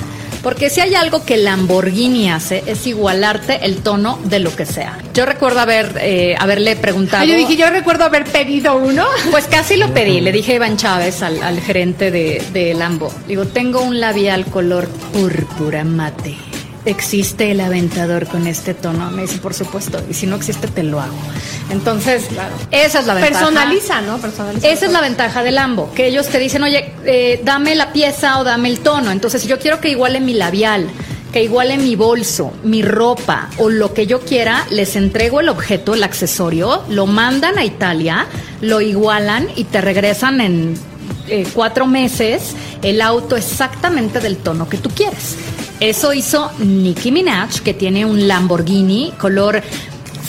[0.41, 4.97] Porque si hay algo que Lamborghini hace es igualarte el tono de lo que sea.
[5.13, 7.25] Yo recuerdo haber eh, haberle preguntado.
[7.25, 9.05] Yo dije, yo recuerdo haber pedido uno.
[9.29, 10.21] Pues casi lo pedí.
[10.21, 13.13] Le dije a Iván Chávez, al, gerente de, de Lambo.
[13.27, 16.50] Digo, tengo un labial color púrpura mate
[16.85, 19.11] existe el aventador con este tono.
[19.11, 21.15] Me dice, por supuesto, y si no existe, te lo hago.
[21.69, 22.25] Entonces,
[22.71, 23.45] esa es la ventaja.
[23.45, 24.17] Personaliza, ¿no?
[24.17, 24.67] Personaliza.
[24.67, 28.39] Esa es la ventaja del Lambo, que ellos te dicen, oye, eh, dame la pieza
[28.39, 29.11] o dame el tono.
[29.11, 30.89] Entonces, si yo quiero que iguale mi labial,
[31.31, 35.93] que iguale mi bolso, mi ropa o lo que yo quiera, les entrego el objeto,
[35.93, 38.27] el accesorio, lo mandan a Italia,
[38.59, 40.73] lo igualan y te regresan en
[41.27, 45.37] eh, cuatro meses el auto exactamente del tono que tú quieres.
[45.81, 49.61] Eso hizo Nicki Minaj, que tiene un Lamborghini color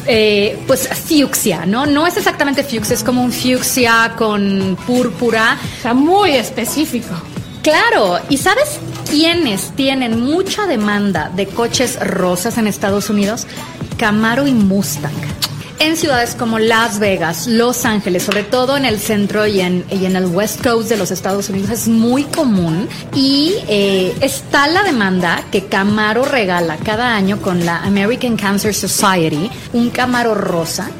[0.06, 1.84] eh, pues fucsia, ¿no?
[1.84, 5.58] No es exactamente fucsia, es como un fucsia con púrpura.
[5.78, 7.14] O sea, muy específico.
[7.62, 13.46] Claro, ¿y sabes quiénes tienen mucha demanda de coches rosas en Estados Unidos?
[13.98, 15.12] Camaro y Mustang
[15.78, 20.26] en ciudades como Las Vegas, Los Ángeles, sobre todo en el centro y en, el
[20.26, 25.66] West Coast de los Estados Unidos, es muy común y eh, está la demanda que
[25.66, 30.90] Camaro regala cada año con la American Cancer Society un Camaro rosa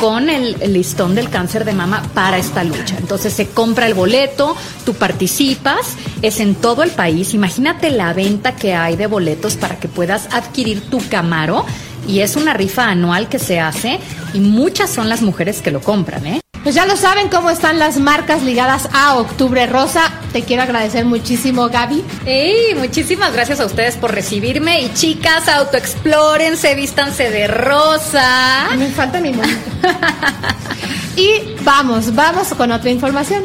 [0.00, 2.96] con el, listón del cáncer de mama para esta lucha.
[2.98, 7.34] Entonces se compra el boleto, tú participas, es en todo el país.
[7.34, 11.66] Imagínate la venta que hay de boletos para que puedas adquirir tu Camaro
[12.08, 14.00] y es una rifa anual que se hace
[14.34, 16.40] y muchas son las mujeres que lo compran, ¿eh?
[16.62, 20.12] Pues ya lo saben cómo están las marcas ligadas a Octubre Rosa.
[20.32, 22.04] Te quiero agradecer muchísimo, Gaby.
[22.26, 22.74] ¡Ey!
[22.74, 24.82] Muchísimas gracias a ustedes por recibirme.
[24.82, 28.68] Y chicas, autoexplórense, vístanse de rosa.
[28.76, 29.70] Me falta mi momento.
[31.16, 33.44] y vamos, vamos con otra información.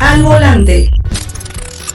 [0.00, 0.90] Al volante.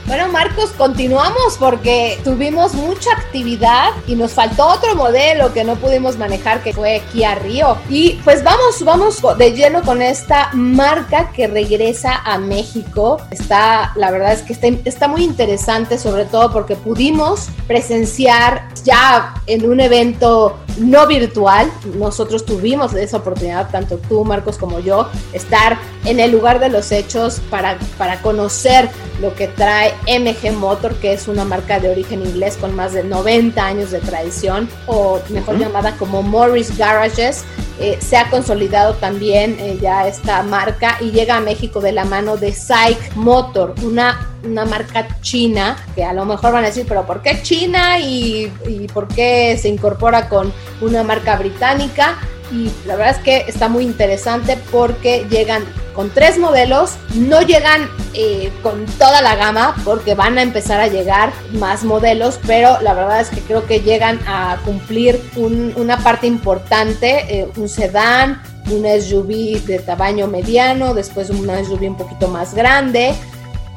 [0.06, 6.16] Bueno, Marcos, continuamos porque tuvimos mucha actividad y nos faltó otro modelo que no pudimos
[6.16, 7.76] manejar, que fue Kia Rio.
[7.88, 13.20] Y pues vamos, vamos de lleno con esta marca que regresa a México.
[13.32, 19.34] Está, la verdad es que está, está muy interesante, sobre todo porque pudimos presenciar ya
[19.48, 21.68] en un evento no virtual.
[21.96, 26.92] Nosotros tuvimos esa oportunidad, tanto tú, Marcos, como yo, estar en el lugar de los
[26.92, 28.88] hechos para, para conocer
[29.20, 33.02] lo que trae MG Motor, que es una marca de origen inglés con más de
[33.02, 37.44] 90 años de tradición, o mejor llamada como Morris Garages.
[37.78, 42.06] Eh, se ha consolidado también eh, ya esta marca y llega a México de la
[42.06, 46.86] mano de Psych Motor, una, una marca china que a lo mejor van a decir,
[46.88, 52.16] pero ¿por qué China y, y por qué se incorpora con una marca británica?
[52.50, 55.64] Y la verdad es que está muy interesante porque llegan
[55.96, 60.88] con tres modelos, no llegan eh, con toda la gama porque van a empezar a
[60.88, 66.26] llegar más modelos, pero la verdad es que creo que llegan a cumplir una parte
[66.26, 72.54] importante, eh, un sedán, un SUV de tamaño mediano, después un SUV un poquito más
[72.54, 73.14] grande.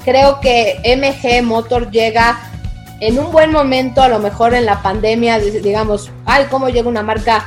[0.04, 2.38] Creo que MG Motor llega
[3.00, 7.04] en un buen momento, a lo mejor en la pandemia, digamos, ay, ¿cómo llega una
[7.04, 7.46] marca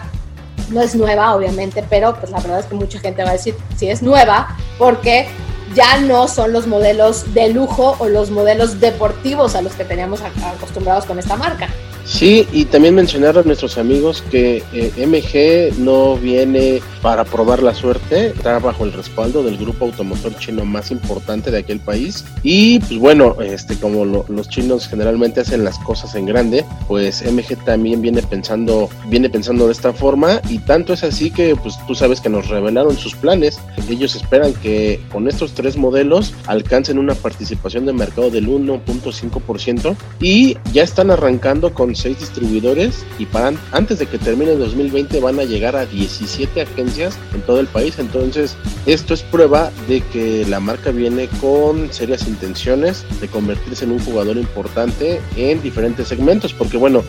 [0.71, 3.55] no es nueva, obviamente, pero pues la verdad es que mucha gente va a decir
[3.77, 5.29] si es nueva, porque
[5.75, 10.21] ya no son los modelos de lujo o los modelos deportivos a los que teníamos
[10.23, 11.69] acostumbrados con esta marca.
[12.05, 17.75] Sí, y también mencionar a nuestros amigos que eh, MG no viene para probar la
[17.75, 22.25] suerte, está bajo el respaldo del grupo automotor chino más importante de aquel país.
[22.43, 27.65] Y pues bueno, este como los chinos generalmente hacen las cosas en grande, pues MG
[27.65, 31.95] también viene pensando, viene pensando de esta forma, y tanto es así que pues tú
[31.95, 33.61] sabes que nos revelaron sus planes.
[33.89, 40.57] Ellos esperan que con estos tres modelos alcancen una participación de mercado del 1.5% y
[40.73, 45.39] ya están arrancando con seis distribuidores y para antes de que termine el 2020 van
[45.39, 47.99] a llegar a 17 agencias en todo el país.
[47.99, 53.93] Entonces, esto es prueba de que la marca viene con serias intenciones de convertirse en
[53.93, 57.03] un jugador importante en diferentes segmentos, porque bueno,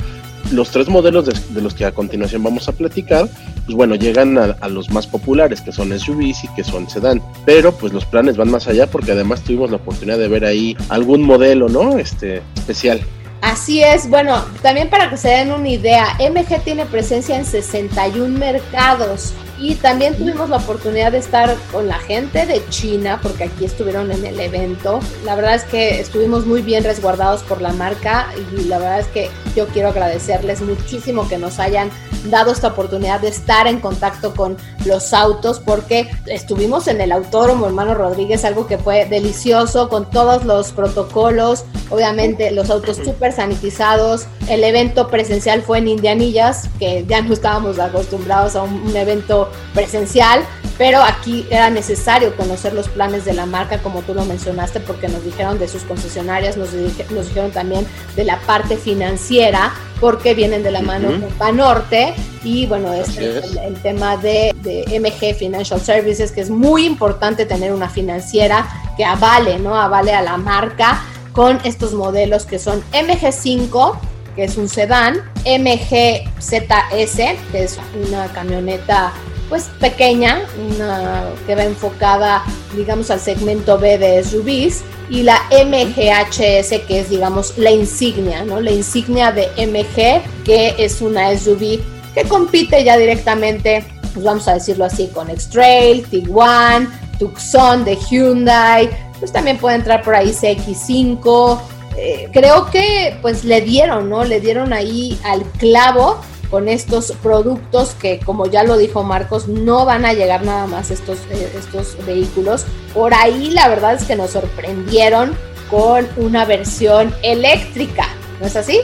[0.52, 3.28] los tres modelos de, los que a continuación vamos a platicar,
[3.66, 7.22] pues bueno, llegan a, a, los más populares, que son SUVs y que son sedán.
[7.46, 10.76] Pero pues los planes van más allá porque además tuvimos la oportunidad de ver ahí
[10.90, 11.98] algún modelo, ¿no?
[11.98, 13.02] Este especial.
[13.44, 18.40] Así es, bueno, también para que se den una idea, MG tiene presencia en 61
[18.40, 23.66] mercados y también tuvimos la oportunidad de estar con la gente de China, porque aquí
[23.66, 25.00] estuvieron en el evento.
[25.26, 29.08] La verdad es que estuvimos muy bien resguardados por la marca y la verdad es
[29.08, 31.90] que yo quiero agradecerles muchísimo que nos hayan
[32.30, 37.66] dado esta oportunidad de estar en contacto con los autos, porque estuvimos en el autódromo
[37.66, 44.26] hermano Rodríguez, algo que fue delicioso, con todos los protocolos, obviamente los autos súper sanitizados.
[44.50, 49.43] El evento presencial fue en Indianillas, que ya no estábamos acostumbrados a un, evento
[49.74, 50.44] presencial,
[50.78, 55.08] pero aquí era necesario conocer los planes de la marca, como tú lo mencionaste, porque
[55.08, 56.74] nos dijeron de sus concesionarias, nos,
[57.12, 62.66] nos dijeron también de la parte financiera, porque vienen de la mano con Panorte y
[62.66, 67.72] bueno, este es el, tema de, de, MG Financial Services, que es muy importante tener
[67.72, 69.80] una financiera que avale, ¿no?
[69.80, 71.02] Avale a la marca
[71.32, 73.98] con estos modelos que son MG5,
[74.36, 77.18] que es un sedán, MGZS,
[77.52, 79.14] que es una camioneta
[79.50, 82.44] pues pequeña, una que va enfocada
[82.76, 88.60] digamos al segmento B de SUVs y la MGHS que es digamos la insignia, ¿no?
[88.60, 91.80] La insignia de MG que es una SUV
[92.14, 98.90] que compite ya directamente, pues vamos a decirlo así, con X-Trail, Tiguan, Tucson de Hyundai,
[99.20, 101.60] pues también puede entrar por ahí CX5.
[101.98, 104.24] Eh, creo que pues le dieron, ¿no?
[104.24, 106.22] Le dieron ahí al clavo
[106.54, 110.92] con estos productos que, como ya lo dijo Marcos, no van a llegar nada más
[110.92, 112.66] estos, eh, estos vehículos.
[112.94, 115.36] Por ahí la verdad es que nos sorprendieron
[115.72, 118.08] con una versión eléctrica.
[118.40, 118.82] ¿No es así?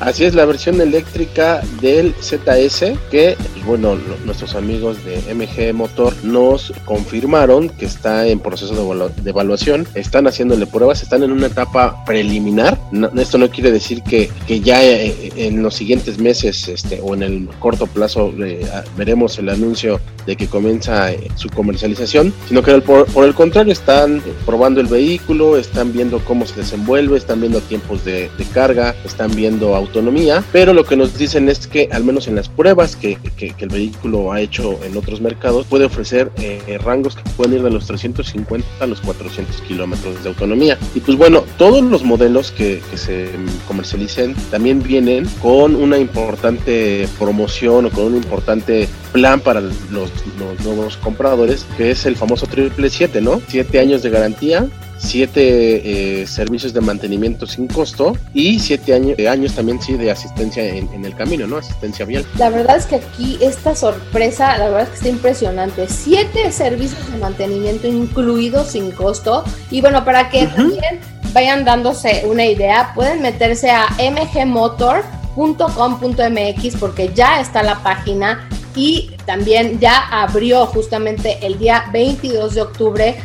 [0.00, 3.36] Así es, la versión eléctrica del ZS, que,
[3.66, 10.26] bueno, nuestros amigos de MG Motor nos confirmaron que está en proceso de, evaluación, están
[10.26, 12.78] haciéndole pruebas, están en una etapa preliminar.
[13.16, 17.14] esto no quiere decir que, que ya eh, eh, en los siguientes meses este, o
[17.14, 22.80] en el corto plazo eh, veremos el anuncio de que comienza su comercialización, sino que
[22.80, 28.04] por, el contrario están probando el vehículo, están viendo cómo se desenvuelve, están viendo tiempos
[28.04, 32.36] de carga, están viendo autonomía, pero lo que nos dicen es que al menos en
[32.36, 33.18] las pruebas que,
[33.58, 37.70] el vehículo ha hecho en otros mercados, puede ofrecer eh, rangos que pueden ir de
[37.70, 40.78] los 350 a los 400 kilómetros de autonomía.
[40.94, 43.28] Y pues bueno, todos los modelos que, se
[43.66, 50.10] comercialicen también vienen con una importante promoción o con un importante plan para los,
[50.64, 53.40] nuevos compradores, que es el famoso triple 7, ¿no?
[53.48, 54.68] Siete años de garantía,
[55.04, 60.10] siete eh, servicios de mantenimiento sin costo y siete años, eh, años también sí de
[60.10, 61.58] asistencia en, el camino, ¿no?
[61.58, 62.26] Asistencia vial.
[62.38, 65.86] La verdad es que aquí esta sorpresa, la verdad es que está impresionante.
[65.88, 69.44] Siete servicios de mantenimiento incluidos sin costo.
[69.70, 70.98] Y bueno, para que también
[71.32, 79.78] vayan dándose una idea, pueden meterse a mgmotor.com.mx porque ya está la página y también
[79.78, 83.16] ya abrió justamente el día 22 de octubre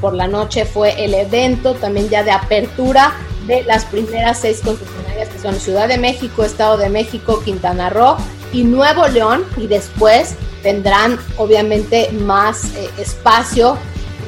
[0.00, 3.12] por la noche fue el evento también ya de apertura
[3.46, 8.16] de las primeras seis concesionarias que son Ciudad de México, Estado de México, Quintana Roo
[8.52, 13.78] y Nuevo León y después tendrán obviamente más eh, espacio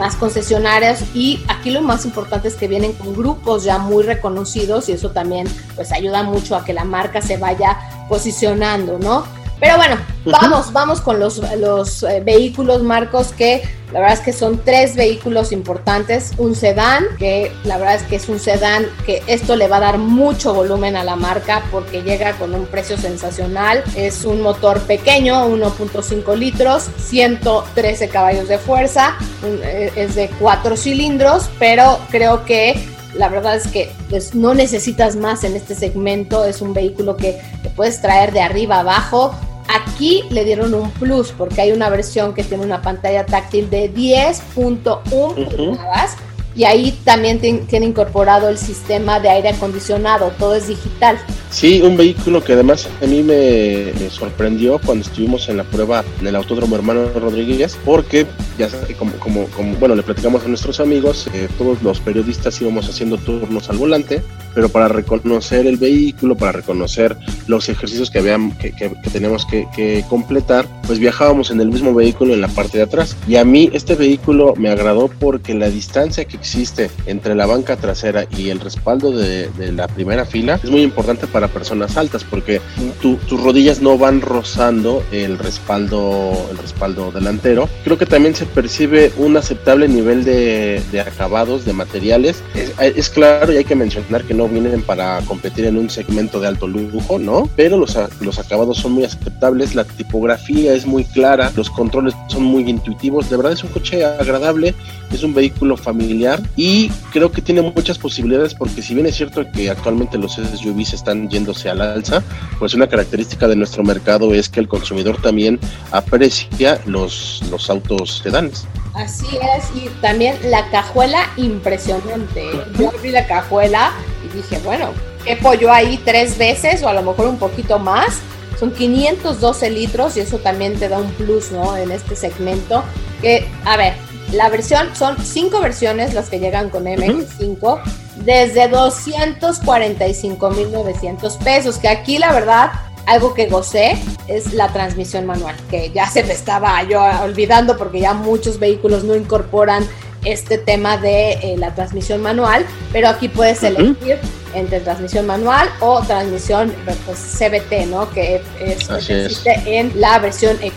[0.00, 4.88] más concesionarias y aquí lo más importante es que vienen con grupos ya muy reconocidos
[4.88, 7.78] y eso también pues ayuda mucho a que la marca se vaya
[8.09, 9.24] posicionando, ¿no?
[9.61, 13.62] Pero bueno, vamos, vamos con los, los eh, vehículos, Marcos, que
[13.92, 16.32] la verdad es que son tres vehículos importantes.
[16.38, 19.80] Un sedán, que la verdad es que es un sedán que esto le va a
[19.80, 23.82] dar mucho volumen a la marca porque llega con un precio sensacional.
[23.96, 31.50] Es un motor pequeño, 1.5 litros, 113 caballos de fuerza, eh, es de cuatro cilindros,
[31.58, 36.44] pero creo que la verdad es que pues, no necesitas más en este segmento.
[36.44, 39.34] Es un vehículo que te puedes traer de arriba abajo
[39.72, 43.92] Aquí le dieron un plus porque hay una versión que tiene una pantalla táctil de
[43.94, 46.16] 10.1 pulgadas
[46.56, 51.18] y ahí también tiene incorporado el sistema de aire acondicionado, todo es digital.
[51.51, 56.26] Sí, un vehículo que además a mí me, sorprendió cuando estuvimos en la prueba en
[56.28, 58.24] el Autódromo Hermano Rodríguez, porque
[58.57, 62.88] ya como, como, como bueno, le platicamos a nuestros amigos, eh, todos los periodistas íbamos
[62.88, 64.22] haciendo turnos al volante,
[64.55, 67.16] pero para reconocer el vehículo, para reconocer
[67.48, 71.94] los ejercicios que, habían, que, que, teníamos que, que, completar, pues viajábamos en el mismo
[71.94, 73.16] vehículo en la parte de atrás.
[73.26, 77.76] Y a mí este vehículo me agradó porque la distancia que existe entre la banca
[77.76, 81.97] trasera y el respaldo de, de la primera fila es muy importante para para personas
[81.97, 82.61] altas porque
[83.01, 87.66] tus rodillas no van rozando el respaldo el respaldo delantero.
[87.82, 92.43] Creo que también se percibe un aceptable nivel de, acabados de materiales.
[92.78, 96.49] Es, claro y hay que mencionar que no vienen para competir en un segmento de
[96.49, 101.51] alto lujo no pero los, los acabados son muy aceptables la tipografía es muy clara
[101.57, 103.30] los controles son muy intuitivos.
[103.30, 104.74] De verdad es un coche agradable
[105.11, 109.45] es un vehículo familiar y creo que tiene muchas posibilidades porque si bien es cierto
[109.51, 112.22] que actualmente los SUVs están yéndose al alza,
[112.59, 115.59] pues una característica de nuestro mercado es que el consumidor también
[115.93, 118.66] aprecia los, los autos sedanes.
[118.95, 119.26] Así
[119.57, 122.51] es, y también la cajuela impresionante.
[122.78, 123.93] Yo abrí la cajuela
[124.24, 124.91] y dije, bueno,
[125.24, 128.18] ¿qué pollo ahí tres veces o a lo mejor un poquito más?
[128.59, 131.76] Son 512 litros y eso también te da un plus, ¿no?
[131.76, 132.83] En este segmento.
[133.22, 133.95] Que, a ver,
[134.33, 137.81] la versión, son cinco versiones las que llegan con MX5,
[138.24, 142.70] desde 245.900 pesos, que aquí la verdad,
[143.07, 148.01] algo que gocé es la transmisión manual, que ya se me estaba yo olvidando porque
[148.01, 149.87] ya muchos vehículos no incorporan
[150.24, 154.18] este tema de eh, la transmisión manual, pero aquí puedes elegir
[154.55, 156.72] entre transmisión manual o transmisión
[157.05, 158.11] pues, CBT, ¿no?
[158.11, 160.72] Que es, existe en la versión eh,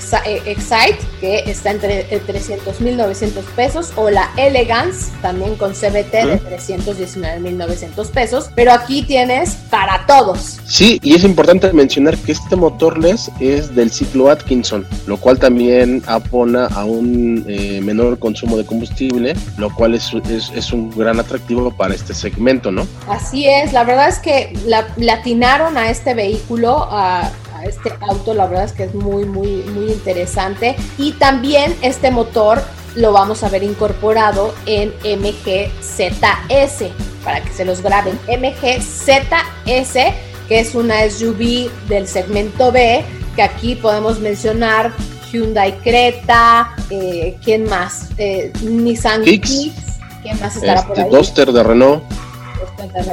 [0.45, 8.49] Excite, que está entre 300.900 pesos, o la Elegance, también con CBT de 319.900 pesos.
[8.55, 10.59] Pero aquí tienes para todos.
[10.65, 16.03] Sí, y es importante mencionar que este motorless es del ciclo Atkinson, lo cual también
[16.07, 21.19] apona a un eh, menor consumo de combustible, lo cual es, es, es un gran
[21.19, 22.87] atractivo para este segmento, ¿no?
[23.07, 27.31] Así es la verdad es que la, atinaron a este vehículo, a,
[27.63, 30.75] este auto, la verdad es que es muy, muy, muy interesante.
[30.97, 32.61] Y también este motor
[32.95, 36.91] lo vamos a ver incorporado en MGZS,
[37.23, 38.19] para que se los graben.
[38.27, 39.93] MGZS,
[40.47, 43.05] que es una SUV del segmento B,
[43.35, 44.91] que aquí podemos mencionar
[45.31, 48.09] Hyundai Creta, eh, ¿quién más?
[48.17, 49.71] Eh, Nissan Kicks.
[50.21, 51.09] ¿Quién más estará por este, ahí?
[51.09, 52.03] Duster de Renault.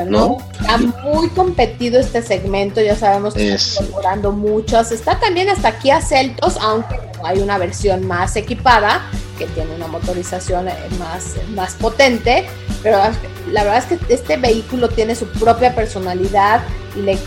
[0.06, 0.38] ¿No?
[0.60, 4.92] Está muy competido este segmento, ya sabemos que está incorporando muchos.
[4.92, 9.02] Está también hasta aquí a Celtos, aunque hay una versión más equipada
[9.38, 12.46] que tiene una motorización eh, más, más potente,
[12.82, 12.98] pero
[13.50, 16.60] la verdad es que este vehículo tiene su propia personalidad
[16.94, 17.18] y le,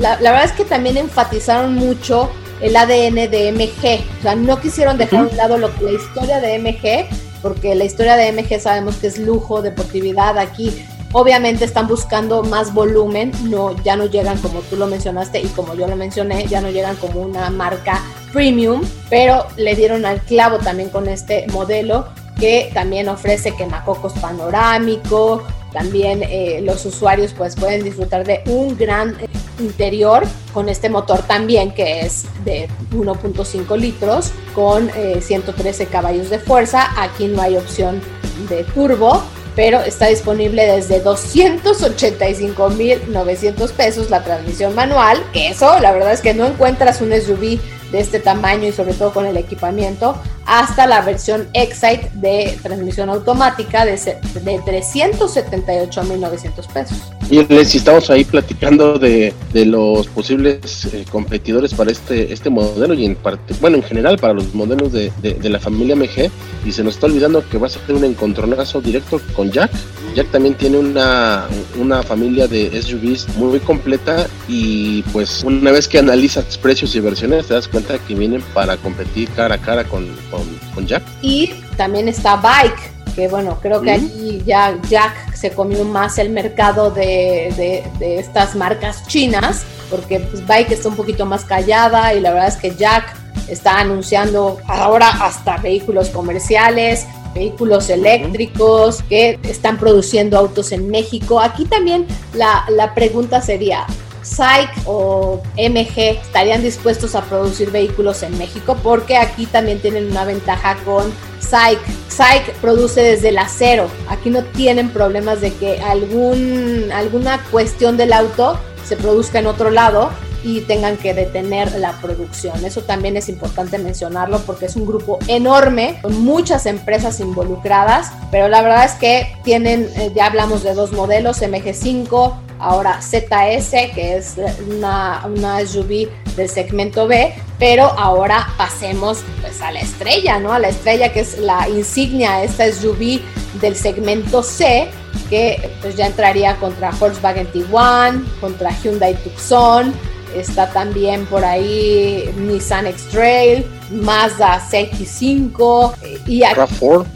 [0.00, 4.98] la, verdad es que también enfatizaron mucho el ADN de MG, o sea, no quisieron
[4.98, 7.08] dejar a un lado lo, la historia de MG,
[7.40, 12.74] porque la historia de MG sabemos que es lujo, deportividad, aquí Obviamente están buscando más
[12.74, 16.60] volumen, no, ya no llegan como tú lo mencionaste y como yo lo mencioné, ya
[16.60, 18.02] no llegan como una marca
[18.32, 22.06] premium, pero le dieron al clavo también con este modelo
[22.38, 25.42] que también ofrece quemacocos panorámico,
[25.72, 29.16] también eh, los usuarios pues pueden disfrutar de un gran
[29.58, 34.90] interior con este motor también que es de 1.5 litros con
[35.20, 36.90] 113 eh, caballos de fuerza.
[37.00, 38.00] Aquí no hay opción
[38.48, 39.22] de turbo,
[39.58, 46.32] pero está disponible desde 285.900 pesos la transmisión manual, que eso la verdad es que
[46.32, 47.58] no encuentras un SUV
[47.90, 50.14] de este tamaño y sobre todo con el equipamiento
[50.48, 56.98] hasta la versión Excite de transmisión automática de, de 378.900 pesos.
[57.30, 63.04] Y les estamos ahí platicando de, los posibles eh, competidores para este este modelo y
[63.04, 66.30] en parte, bueno, en general para los modelos de, la familia MG
[66.64, 69.70] y se nos está olvidando que va a ser un encontronazo directo con Jack.
[70.14, 71.46] Jack también tiene una,
[71.78, 77.48] una familia de SUVs muy, completa y pues una vez que analizas precios y versiones
[77.48, 80.37] te das cuenta que vienen para competir cara a cara con, con,
[80.86, 81.02] Jack.
[81.22, 86.30] Y también está Bike que bueno, creo que aquí ya Jack se comió más el
[86.30, 92.20] mercado de, de, estas marcas chinas, porque pues, Bike está un poquito más callada y
[92.20, 93.16] la verdad es que Jack
[93.48, 101.40] está anunciando ahora hasta vehículos comerciales, vehículos eléctricos que están produciendo autos en México.
[101.40, 103.84] Aquí también la, la pregunta sería,
[104.28, 110.24] SAIC o MG estarían dispuestos a producir vehículos en México porque aquí también tienen una
[110.24, 111.78] ventaja con SAIC.
[112.08, 113.88] SAIC produce desde el acero.
[114.08, 119.70] Aquí no tienen problemas de que algún, alguna cuestión del auto se produzca en otro
[119.70, 120.10] lado
[120.44, 122.64] y tengan que detener la producción.
[122.64, 128.48] Eso también es importante mencionarlo porque es un grupo enorme con muchas empresas involucradas, pero
[128.48, 134.16] la verdad es que tienen, eh, ya hablamos de dos modelos, MG5, ahora ZS, que
[134.16, 134.36] es
[134.68, 140.52] una, una SUV del segmento B, pero ahora pasemos pues a la estrella, ¿no?
[140.52, 143.20] A la estrella que es la insignia, esta SUV
[143.60, 144.88] del segmento C,
[145.28, 149.92] que pues ya entraría contra Volkswagen Tiguan, contra Hyundai Tucson,
[150.34, 155.94] está también por ahí Nissan X-Trail, Mazda CX-5
[156.26, 157.06] y RAV4.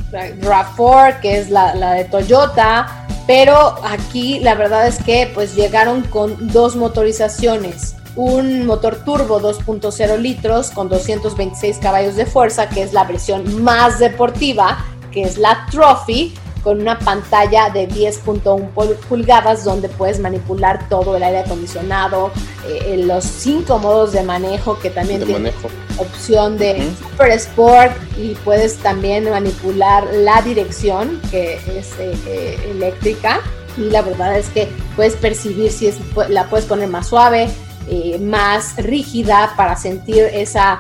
[0.41, 6.03] RAV4, que es la, la, de Toyota, pero aquí la verdad es que pues llegaron
[6.03, 7.97] con dos motorizaciones.
[8.15, 13.99] Un motor turbo 2.0 litros con 226 caballos de fuerza, que es la versión más
[13.99, 21.17] deportiva, que es la Trophy, con una pantalla de 10.1 pulgadas donde puedes manipular todo
[21.17, 22.31] el aire acondicionado,
[22.67, 25.53] eh, los cinco modos de manejo que también tiene
[25.99, 33.41] opción de Super Sport y puedes también manipular la dirección que es eh, eh, eléctrica
[33.77, 35.97] y la verdad es que puedes percibir si es,
[36.29, 37.49] la puedes poner más suave,
[38.21, 40.79] más rígida para sentir esa,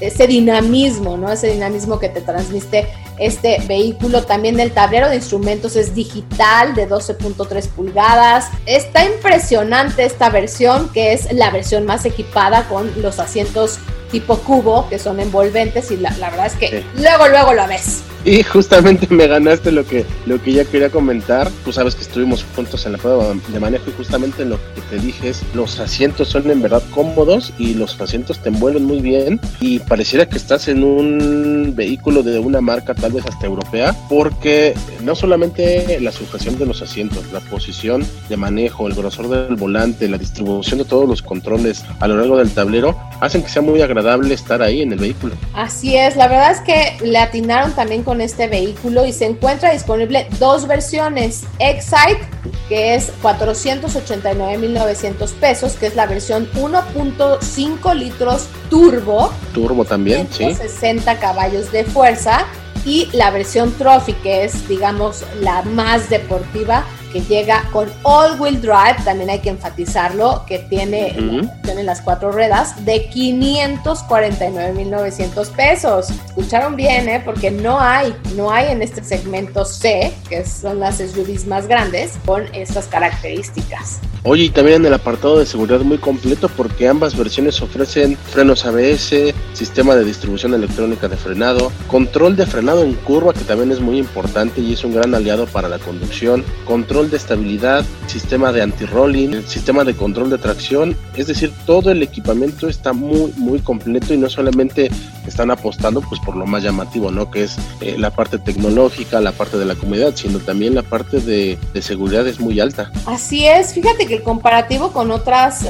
[0.00, 1.30] ese dinamismo, ¿no?
[1.32, 2.88] Ese dinamismo que te transmite
[3.18, 4.24] este vehículo.
[4.24, 8.48] También el tablero de instrumentos es digital de 12.3 pulgadas.
[8.66, 13.78] Está impresionante esta versión, que es la versión más equipada con los asientos
[14.12, 18.04] tipo cubo, que son envolventes y la, verdad es que luego, luego lo ves.
[18.24, 21.50] Y justamente me ganaste lo que, lo que ya quería comentar.
[21.64, 24.98] Tú sabes que estuvimos juntos en la prueba de manejo y justamente lo que te
[24.98, 29.40] dije es los asientos son en verdad cómodos y los asientos te envuelven muy bien
[29.60, 34.74] y pareciera que estás en un vehículo de una marca tal vez hasta europea porque
[35.02, 40.08] no solamente la sujeción de los asientos, la posición de manejo, el grosor del volante,
[40.08, 43.80] la distribución de todos los controles a lo largo del tablero hacen que sea muy
[43.80, 44.01] agradable
[44.32, 45.34] estar ahí en el vehículo.
[45.54, 49.72] Así es, la verdad es que le atinaron también con este vehículo y se encuentra
[49.72, 51.44] disponible dos versiones.
[51.58, 52.20] Excite,
[52.68, 59.32] que es 489.900 pesos, que es la versión 1.5 litros turbo.
[59.52, 60.54] Turbo también, sí.
[60.54, 62.46] 60 caballos de fuerza.
[62.84, 68.96] Y la versión Trophy, que es, digamos, la más deportiva, que llega con all-wheel drive,
[69.04, 71.16] también hay que enfatizarlo, que tiene,
[71.62, 76.10] tiene las cuatro ruedas, de 549.900 pesos.
[76.10, 77.22] Escucharon bien, ¿eh?
[77.24, 82.18] Porque no hay, no hay en este segmento C, que son las SUVs más grandes,
[82.24, 84.00] con estas características.
[84.24, 88.64] Oye, y también en el apartado de seguridad muy completo porque ambas versiones ofrecen frenos
[88.64, 93.80] ABS, sistema de distribución electrónica de frenado, control de frenado en curva que también es
[93.80, 98.62] muy importante y es un gran aliado para la conducción, control de estabilidad, sistema de
[98.62, 104.14] anti-rolling, sistema de control de tracción, es decir, todo el equipamiento está muy muy completo
[104.14, 104.90] y no solamente
[105.26, 107.30] están apostando pues por lo más llamativo, ¿no?
[107.30, 111.20] Que es eh, la parte tecnológica, la parte de la comunidad, sino también la parte
[111.20, 112.90] de, de seguridad es muy alta.
[113.06, 115.68] Así es, fíjate que el comparativo con otras, eh,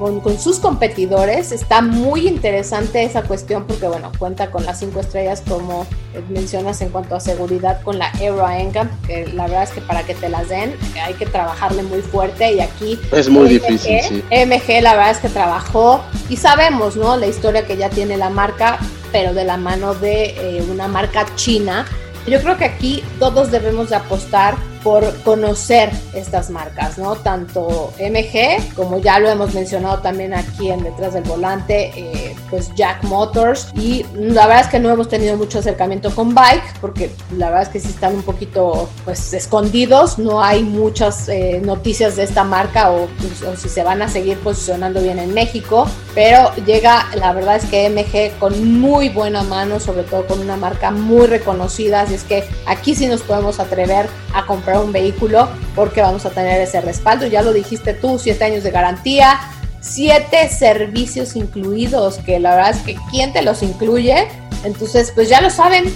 [0.00, 5.42] con, sus competidores, está muy interesante esa cuestión porque, bueno, cuenta con las cinco estrellas
[5.46, 5.86] como
[6.30, 10.02] mencionas en cuanto a seguridad con la Euro NCAP, que la verdad es que para
[10.04, 10.74] que te las den
[11.04, 14.00] hay que trabajarle muy fuerte y aquí es muy difícil.
[14.00, 14.24] Sí.
[14.30, 17.16] MG la verdad es que trabajó y sabemos, ¿no?
[17.18, 18.78] La historia que ya tiene la marca,
[19.12, 21.84] pero de la mano de eh, una marca china.
[22.26, 27.16] Yo creo que aquí todos debemos de apostar por conocer estas marcas, ¿no?
[27.16, 32.74] Tanto MG, como ya lo hemos mencionado también aquí en Detrás del Volante, eh, pues
[32.74, 33.68] Jack Motors.
[33.74, 37.62] Y la verdad es que no hemos tenido mucho acercamiento con Bike, porque la verdad
[37.64, 42.44] es que sí están un poquito pues escondidos, no hay muchas eh, noticias de esta
[42.44, 47.32] marca o, o si se van a seguir posicionando bien en México, pero llega, la
[47.32, 52.02] verdad es que MG con muy buena mano, sobre todo con una marca muy reconocida,
[52.02, 56.30] así es que aquí sí nos podemos atrever a comprar un vehículo porque vamos a
[56.30, 59.40] tener ese respaldo, ya lo dijiste tú, siete años de garantía,
[59.80, 64.28] siete servicios incluidos, que la verdad es que ¿quién te los incluye?
[64.62, 65.92] Entonces, pues ya lo saben,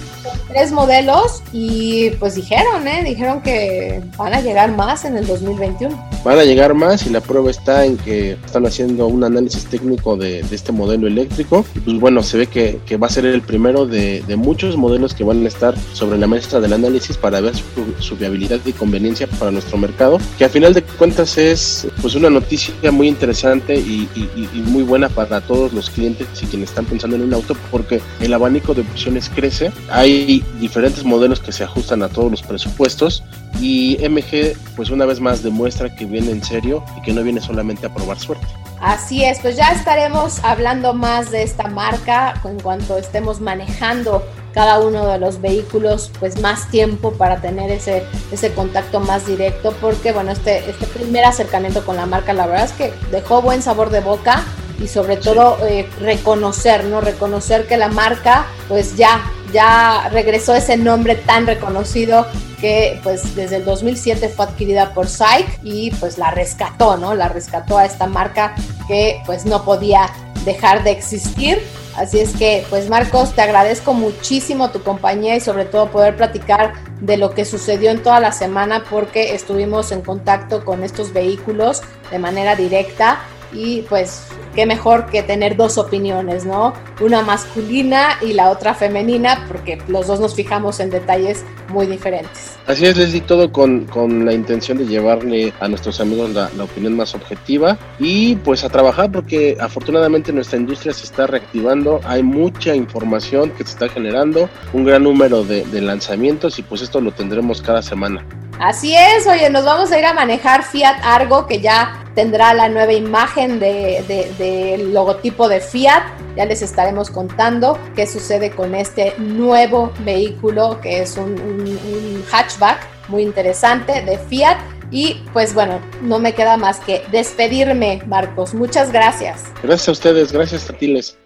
[0.55, 3.03] tres modelos y pues dijeron, ¿eh?
[3.05, 6.15] Dijeron que van a llegar más en el 2021.
[6.25, 10.17] Van a llegar más y la prueba está en que están haciendo un análisis técnico
[10.17, 11.65] de, este modelo eléctrico.
[11.75, 15.25] Y pues bueno, se ve que, va a ser el primero de, muchos modelos que
[15.25, 17.55] van a estar sobre la mesa del análisis para ver
[17.99, 22.31] su, viabilidad y conveniencia para nuestro mercado, que a final de cuentas es pues una
[22.31, 27.17] noticia muy interesante y, y muy buena para todos los clientes y quienes están pensando
[27.17, 29.73] en un auto porque el abanico de opciones crece.
[29.91, 33.23] Hay diferentes modelos que se ajustan a todos los presupuestos
[33.61, 37.41] y MG pues una vez más demuestra que viene en serio y que no viene
[37.41, 38.47] solamente a probar suerte.
[38.81, 44.23] Así es, pues ya estaremos hablando más de esta marca en cuanto estemos manejando
[44.53, 49.75] cada uno de los vehículos pues más tiempo para tener ese, ese contacto más directo
[49.81, 53.63] porque bueno este, este primer acercamiento con la marca la verdad es que dejó buen
[53.63, 54.45] sabor de boca
[54.81, 57.01] y sobre todo eh, reconocer, ¿no?
[57.01, 59.23] Reconocer que la marca pues ya,
[59.55, 62.27] ya regresó ese nombre tan reconocido
[62.61, 67.15] que pues desde el 2007 fue adquirida por SAIC y pues la rescató, ¿no?
[67.15, 68.55] La rescató a esta marca
[68.89, 70.11] que pues no podía
[70.45, 71.63] dejar de existir.
[71.97, 76.73] Así es que, pues Marcos, te agradezco muchísimo tu compañía y sobre todo poder platicar
[77.01, 81.83] de lo que sucedió en toda la semana porque estuvimos en contacto con estos vehículos
[82.11, 83.21] de manera directa
[83.53, 84.25] y pues
[84.55, 86.73] qué mejor que tener dos opiniones, ¿no?
[87.01, 92.57] Una masculina y la otra femenina, porque los dos nos fijamos en detalles muy diferentes.
[92.67, 96.97] Así es, Leslie, todo con, con la intención de llevarle a nuestros amigos la, opinión
[96.97, 102.75] más objetiva y pues a trabajar porque afortunadamente nuestra industria se está reactivando, hay mucha
[102.75, 107.13] información que se está generando, un gran número de, de lanzamientos y pues esto lo
[107.13, 108.25] tendremos cada semana.
[108.61, 112.69] Así es, oye, nos vamos a ir a manejar Fiat Argo, que ya tendrá la
[112.69, 114.44] nueva imagen del de,
[114.93, 116.03] logotipo de Fiat.
[116.37, 122.87] Ya les estaremos contando qué sucede con este nuevo vehículo, que es un, un hatchback
[123.09, 124.59] muy interesante de Fiat.
[124.91, 128.55] Y pues bueno, no me queda más que despedirme, Marcos.
[128.55, 129.45] Muchas gracias.
[129.63, 131.17] Gracias a ustedes, gracias a Tiles.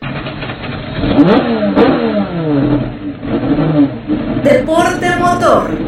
[4.44, 5.87] Deporte motor.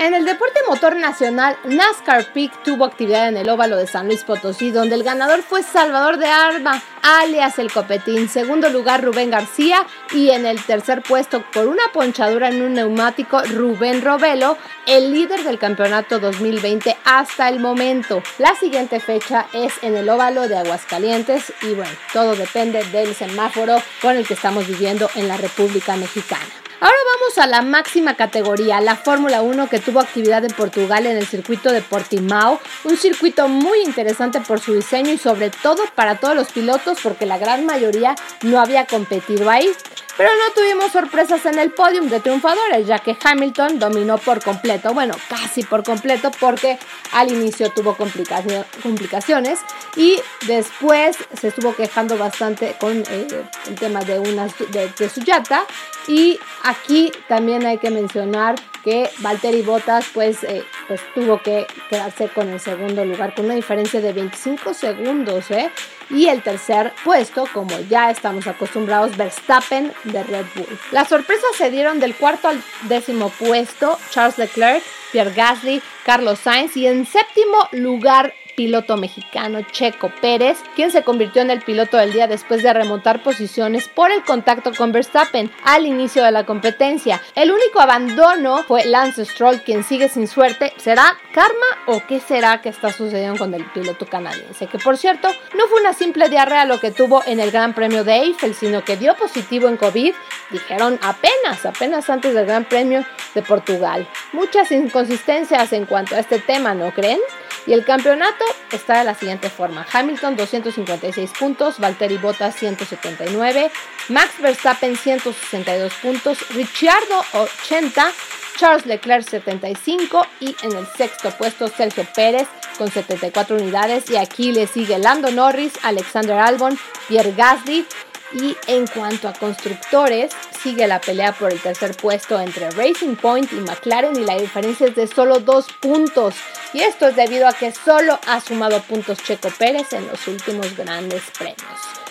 [0.00, 4.24] En el deporte motor nacional, NASCAR Peak tuvo actividad en el óvalo de San Luis
[4.24, 8.26] Potosí, donde el ganador fue Salvador de Arma, alias el Copetín.
[8.30, 9.86] Segundo lugar, Rubén García.
[10.14, 15.44] Y en el tercer puesto, por una ponchadura en un neumático, Rubén Robelo, el líder
[15.44, 18.22] del campeonato 2020 hasta el momento.
[18.38, 21.52] La siguiente fecha es en el óvalo de Aguascalientes.
[21.60, 26.46] Y bueno, todo depende del semáforo con el que estamos viviendo en la República Mexicana.
[26.82, 31.18] Ahora vamos a la máxima categoría, la Fórmula 1 que tuvo actividad en Portugal en
[31.18, 36.16] el circuito de Portimao, un circuito muy interesante por su diseño y sobre todo para
[36.16, 38.14] todos los pilotos porque la gran mayoría
[38.44, 39.70] no había competido ahí.
[40.16, 44.92] Pero no tuvimos sorpresas en el podium de triunfadores, ya que Hamilton dominó por completo,
[44.92, 46.78] bueno, casi por completo, porque
[47.12, 49.60] al inicio tuvo complicaciones
[49.96, 53.26] y después se estuvo quejando bastante con eh,
[53.66, 55.64] el tema de, unas, de, de su yata.
[56.06, 62.28] Y aquí también hay que mencionar que Valtteri Bottas pues, eh, pues tuvo que quedarse
[62.28, 65.70] con el segundo lugar con una diferencia de 25 segundos ¿eh?
[66.10, 70.78] Y el tercer puesto como ya estamos acostumbrados Verstappen de Red Bull.
[70.90, 74.82] Las sorpresas se dieron del cuarto al décimo puesto Charles Leclerc,
[75.12, 81.40] Pierre Gasly, Carlos Sainz y en séptimo lugar piloto mexicano Checo Pérez, quien se convirtió
[81.40, 85.86] en el piloto del día después de remontar posiciones por el contacto con Verstappen al
[85.86, 87.22] inicio de la competencia.
[87.34, 90.74] El único abandono fue Lance Stroll, quien sigue sin suerte.
[90.76, 94.66] ¿Será karma o qué será que está sucediendo con el piloto canadiense?
[94.66, 98.04] Que por cierto, no fue una simple diarrea lo que tuvo en el Gran Premio
[98.04, 100.14] de Eiffel, sino que dio positivo en COVID,
[100.50, 104.06] dijeron apenas, apenas antes del Gran Premio de Portugal.
[104.32, 107.20] Muchas inconsistencias en cuanto a este tema, ¿no creen?
[107.66, 109.86] Y el campeonato está de la siguiente forma.
[109.92, 113.70] Hamilton 256 puntos, Valtteri Bottas 179,
[114.08, 118.10] Max Verstappen 162 puntos, Ricciardo 80,
[118.56, 122.48] Charles Leclerc 75 y en el sexto puesto Sergio Pérez
[122.78, 124.10] con 74 unidades.
[124.10, 126.78] Y aquí le sigue Lando Norris, Alexander Albon,
[127.08, 127.86] Pierre Gasly
[128.32, 133.52] y en cuanto a constructores, sigue la pelea por el tercer puesto entre Racing Point
[133.52, 136.34] y McLaren y la diferencia es de solo dos puntos.
[136.72, 140.76] Y esto es debido a que solo ha sumado puntos Checo Pérez en los últimos
[140.76, 142.09] grandes premios.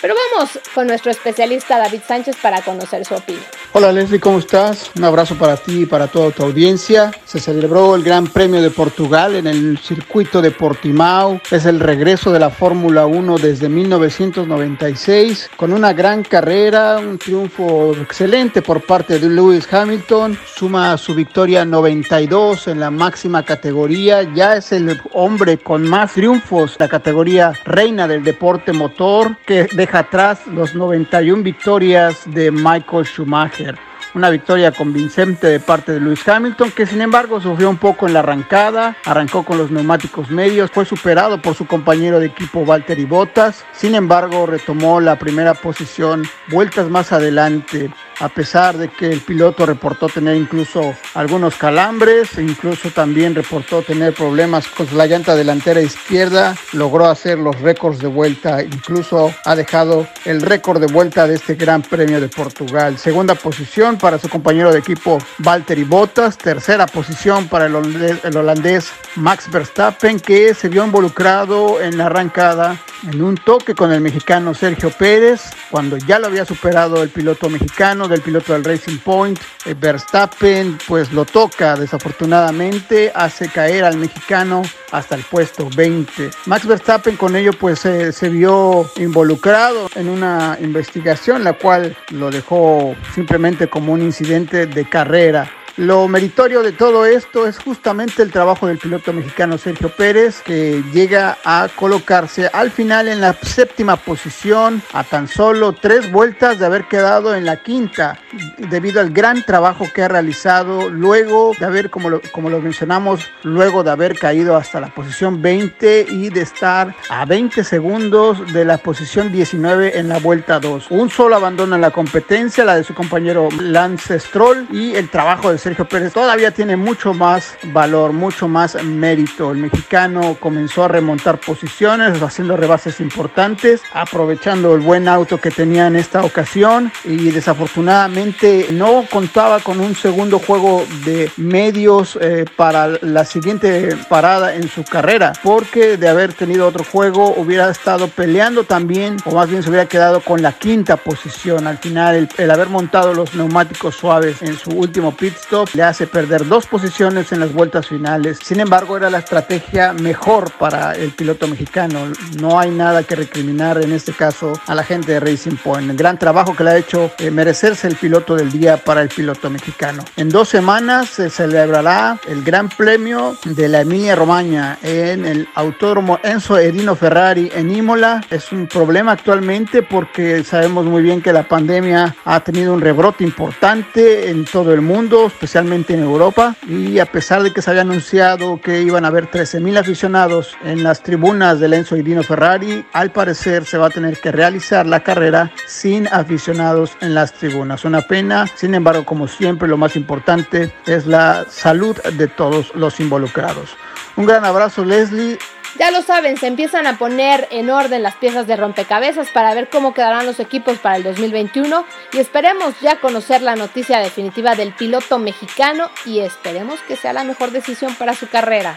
[0.00, 3.44] Pero vamos con nuestro especialista David Sánchez para conocer su opinión.
[3.72, 4.90] Hola Leslie, ¿cómo estás?
[4.96, 7.10] Un abrazo para ti y para toda tu audiencia.
[7.24, 11.40] Se celebró el Gran Premio de Portugal en el circuito de Portimao.
[11.50, 17.92] Es el regreso de la Fórmula 1 desde 1996 con una gran carrera, un triunfo
[18.00, 20.38] excelente por parte de Lewis Hamilton.
[20.54, 24.22] Suma su victoria 92 en la máxima categoría.
[24.34, 30.00] Ya es el hombre con más triunfos, la categoría reina del deporte motor, que deja
[30.00, 33.78] atrás los 91 victorias de Michael Schumacher.
[34.12, 38.12] Una victoria convincente de parte de Lewis Hamilton, que sin embargo sufrió un poco en
[38.12, 43.06] la arrancada, arrancó con los neumáticos medios, fue superado por su compañero de equipo Valtteri
[43.06, 47.90] Bottas, sin embargo retomó la primera posición vueltas más adelante
[48.20, 54.14] a pesar de que el piloto reportó tener incluso algunos calambres, incluso también reportó tener
[54.14, 60.06] problemas con la llanta delantera izquierda, logró hacer los récords de vuelta, incluso ha dejado
[60.24, 62.98] el récord de vuelta de este Gran Premio de Portugal.
[62.98, 68.36] Segunda posición para su compañero de equipo Valtteri Bottas, tercera posición para el holandés, el
[68.36, 72.78] holandés Max Verstappen que se vio involucrado en la arrancada
[73.10, 77.48] en un toque con el mexicano Sergio Pérez, cuando ya lo había superado el piloto
[77.48, 83.96] mexicano del piloto del Racing Point, eh, Verstappen pues lo toca desafortunadamente, hace caer al
[83.96, 86.30] mexicano hasta el puesto 20.
[86.46, 92.96] Max Verstappen con ello pues se vio involucrado en una investigación la cual lo dejó
[93.14, 95.50] simplemente como un incidente de carrera.
[95.78, 100.82] Lo meritorio de todo esto es justamente el trabajo del piloto mexicano Sergio Pérez, que
[100.92, 106.66] llega a colocarse al final en la séptima posición a tan solo tres vueltas de
[106.66, 108.18] haber quedado en la quinta,
[108.58, 113.24] debido al gran trabajo que ha realizado luego de haber, como lo, como lo mencionamos,
[113.44, 118.64] luego de haber caído hasta la posición 20 y de estar a 20 segundos de
[118.64, 120.88] la posición 19 en la vuelta 2.
[120.90, 125.52] Un solo abandono en la competencia, la de su compañero Lance Stroll y el trabajo
[125.52, 129.52] de Sergio Pérez todavía tiene mucho más valor, mucho más mérito.
[129.52, 135.86] El mexicano comenzó a remontar posiciones, haciendo rebases importantes, aprovechando el buen auto que tenía
[135.86, 142.88] en esta ocasión y desafortunadamente no contaba con un segundo juego de medios eh, para
[143.02, 148.64] la siguiente parada en su carrera, porque de haber tenido otro juego hubiera estado peleando
[148.64, 151.66] también, o más bien se hubiera quedado con la quinta posición.
[151.66, 155.82] Al final, el, el haber montado los neumáticos suaves en su último pit stop le
[155.82, 158.38] hace perder dos posiciones en las vueltas finales.
[158.42, 162.12] Sin embargo, era la estrategia mejor para el piloto mexicano.
[162.40, 165.90] No hay nada que recriminar en este caso a la gente de Racing Point.
[165.90, 169.08] El gran trabajo que le ha hecho eh, merecerse el piloto del día para el
[169.08, 170.04] piloto mexicano.
[170.16, 176.18] En dos semanas se celebrará el Gran Premio de la Emilia Romagna en el Autódromo
[176.22, 178.20] Enzo Edino Ferrari en Imola.
[178.30, 183.24] Es un problema actualmente porque sabemos muy bien que la pandemia ha tenido un rebrote
[183.24, 186.56] importante en todo el mundo, especialmente en Europa.
[186.68, 190.82] Y a pesar de que se había anunciado que iban a haber 13.000 aficionados en
[190.82, 194.86] las tribunas del Enzo y Dino Ferrari, al parecer se va a tener que realizar
[194.86, 197.84] la carrera sin aficionados en las tribunas.
[197.84, 203.00] Una pena, sin embargo, como siempre, lo más importante es la salud de todos los
[203.00, 203.76] involucrados.
[204.16, 205.38] Un gran abrazo, Leslie.
[205.76, 209.68] Ya lo saben, se empiezan a poner en orden las piezas de rompecabezas para ver
[209.68, 214.72] cómo quedarán los equipos para el 2021 y esperemos ya conocer la noticia definitiva del
[214.72, 218.76] piloto mexicano y esperemos que sea la mejor decisión para su carrera.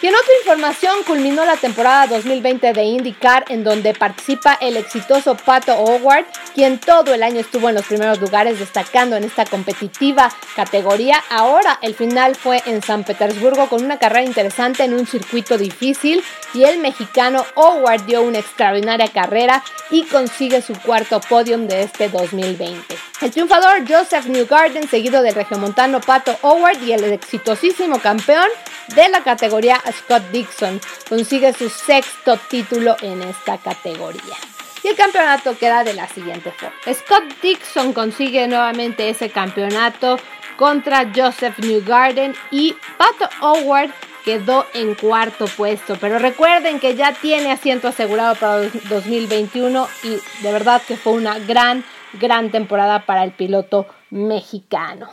[0.00, 5.36] Y en otra información, culminó la temporada 2020 de IndyCar, en donde participa el exitoso
[5.36, 6.24] Pato Howard,
[6.54, 11.20] quien todo el año estuvo en los primeros lugares, destacando en esta competitiva categoría.
[11.30, 16.22] Ahora el final fue en San Petersburgo con una carrera interesante en un circuito difícil,
[16.54, 22.08] y el mexicano Howard dio una extraordinaria carrera y consigue su cuarto podium de este
[22.08, 23.07] 2020.
[23.20, 28.46] El triunfador Joseph Newgarden, seguido del regiomontano Pato Howard y el exitosísimo campeón
[28.94, 34.36] de la categoría Scott Dixon, consigue su sexto título en esta categoría.
[34.84, 36.76] Y el campeonato queda de la siguiente forma.
[36.94, 40.20] Scott Dixon consigue nuevamente ese campeonato
[40.56, 43.90] contra Joseph Newgarden y Pato Howard
[44.24, 45.96] quedó en cuarto puesto.
[45.98, 48.58] Pero recuerden que ya tiene asiento asegurado para
[48.88, 51.84] 2021 y de verdad que fue una gran,
[52.14, 55.08] gran temporada para el piloto mexicano.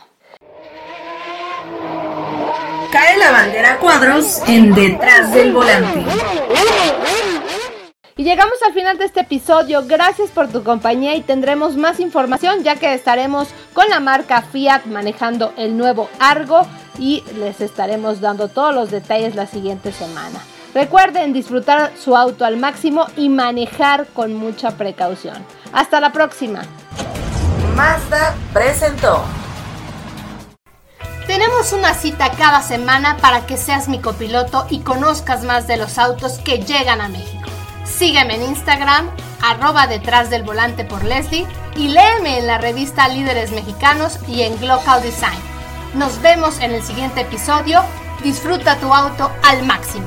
[2.92, 6.04] Cae la bandera cuadros en detrás del volante.
[8.18, 9.82] Y llegamos al final de este episodio.
[9.86, 14.86] Gracias por tu compañía y tendremos más información ya que estaremos con la marca Fiat
[14.86, 16.66] manejando el nuevo Argo
[16.98, 20.40] y les estaremos dando todos los detalles la siguiente semana.
[20.76, 25.42] Recuerden disfrutar su auto al máximo y manejar con mucha precaución.
[25.72, 26.64] Hasta la próxima.
[27.74, 29.24] Mazda presentó.
[31.26, 35.96] Tenemos una cita cada semana para que seas mi copiloto y conozcas más de los
[35.96, 37.48] autos que llegan a México.
[37.86, 39.08] Sígueme en Instagram,
[39.42, 44.60] arroba detrás del volante por Leslie y léeme en la revista Líderes Mexicanos y en
[44.60, 45.40] Glocal Design.
[45.94, 47.80] Nos vemos en el siguiente episodio.
[48.22, 50.06] Disfruta tu auto al máximo.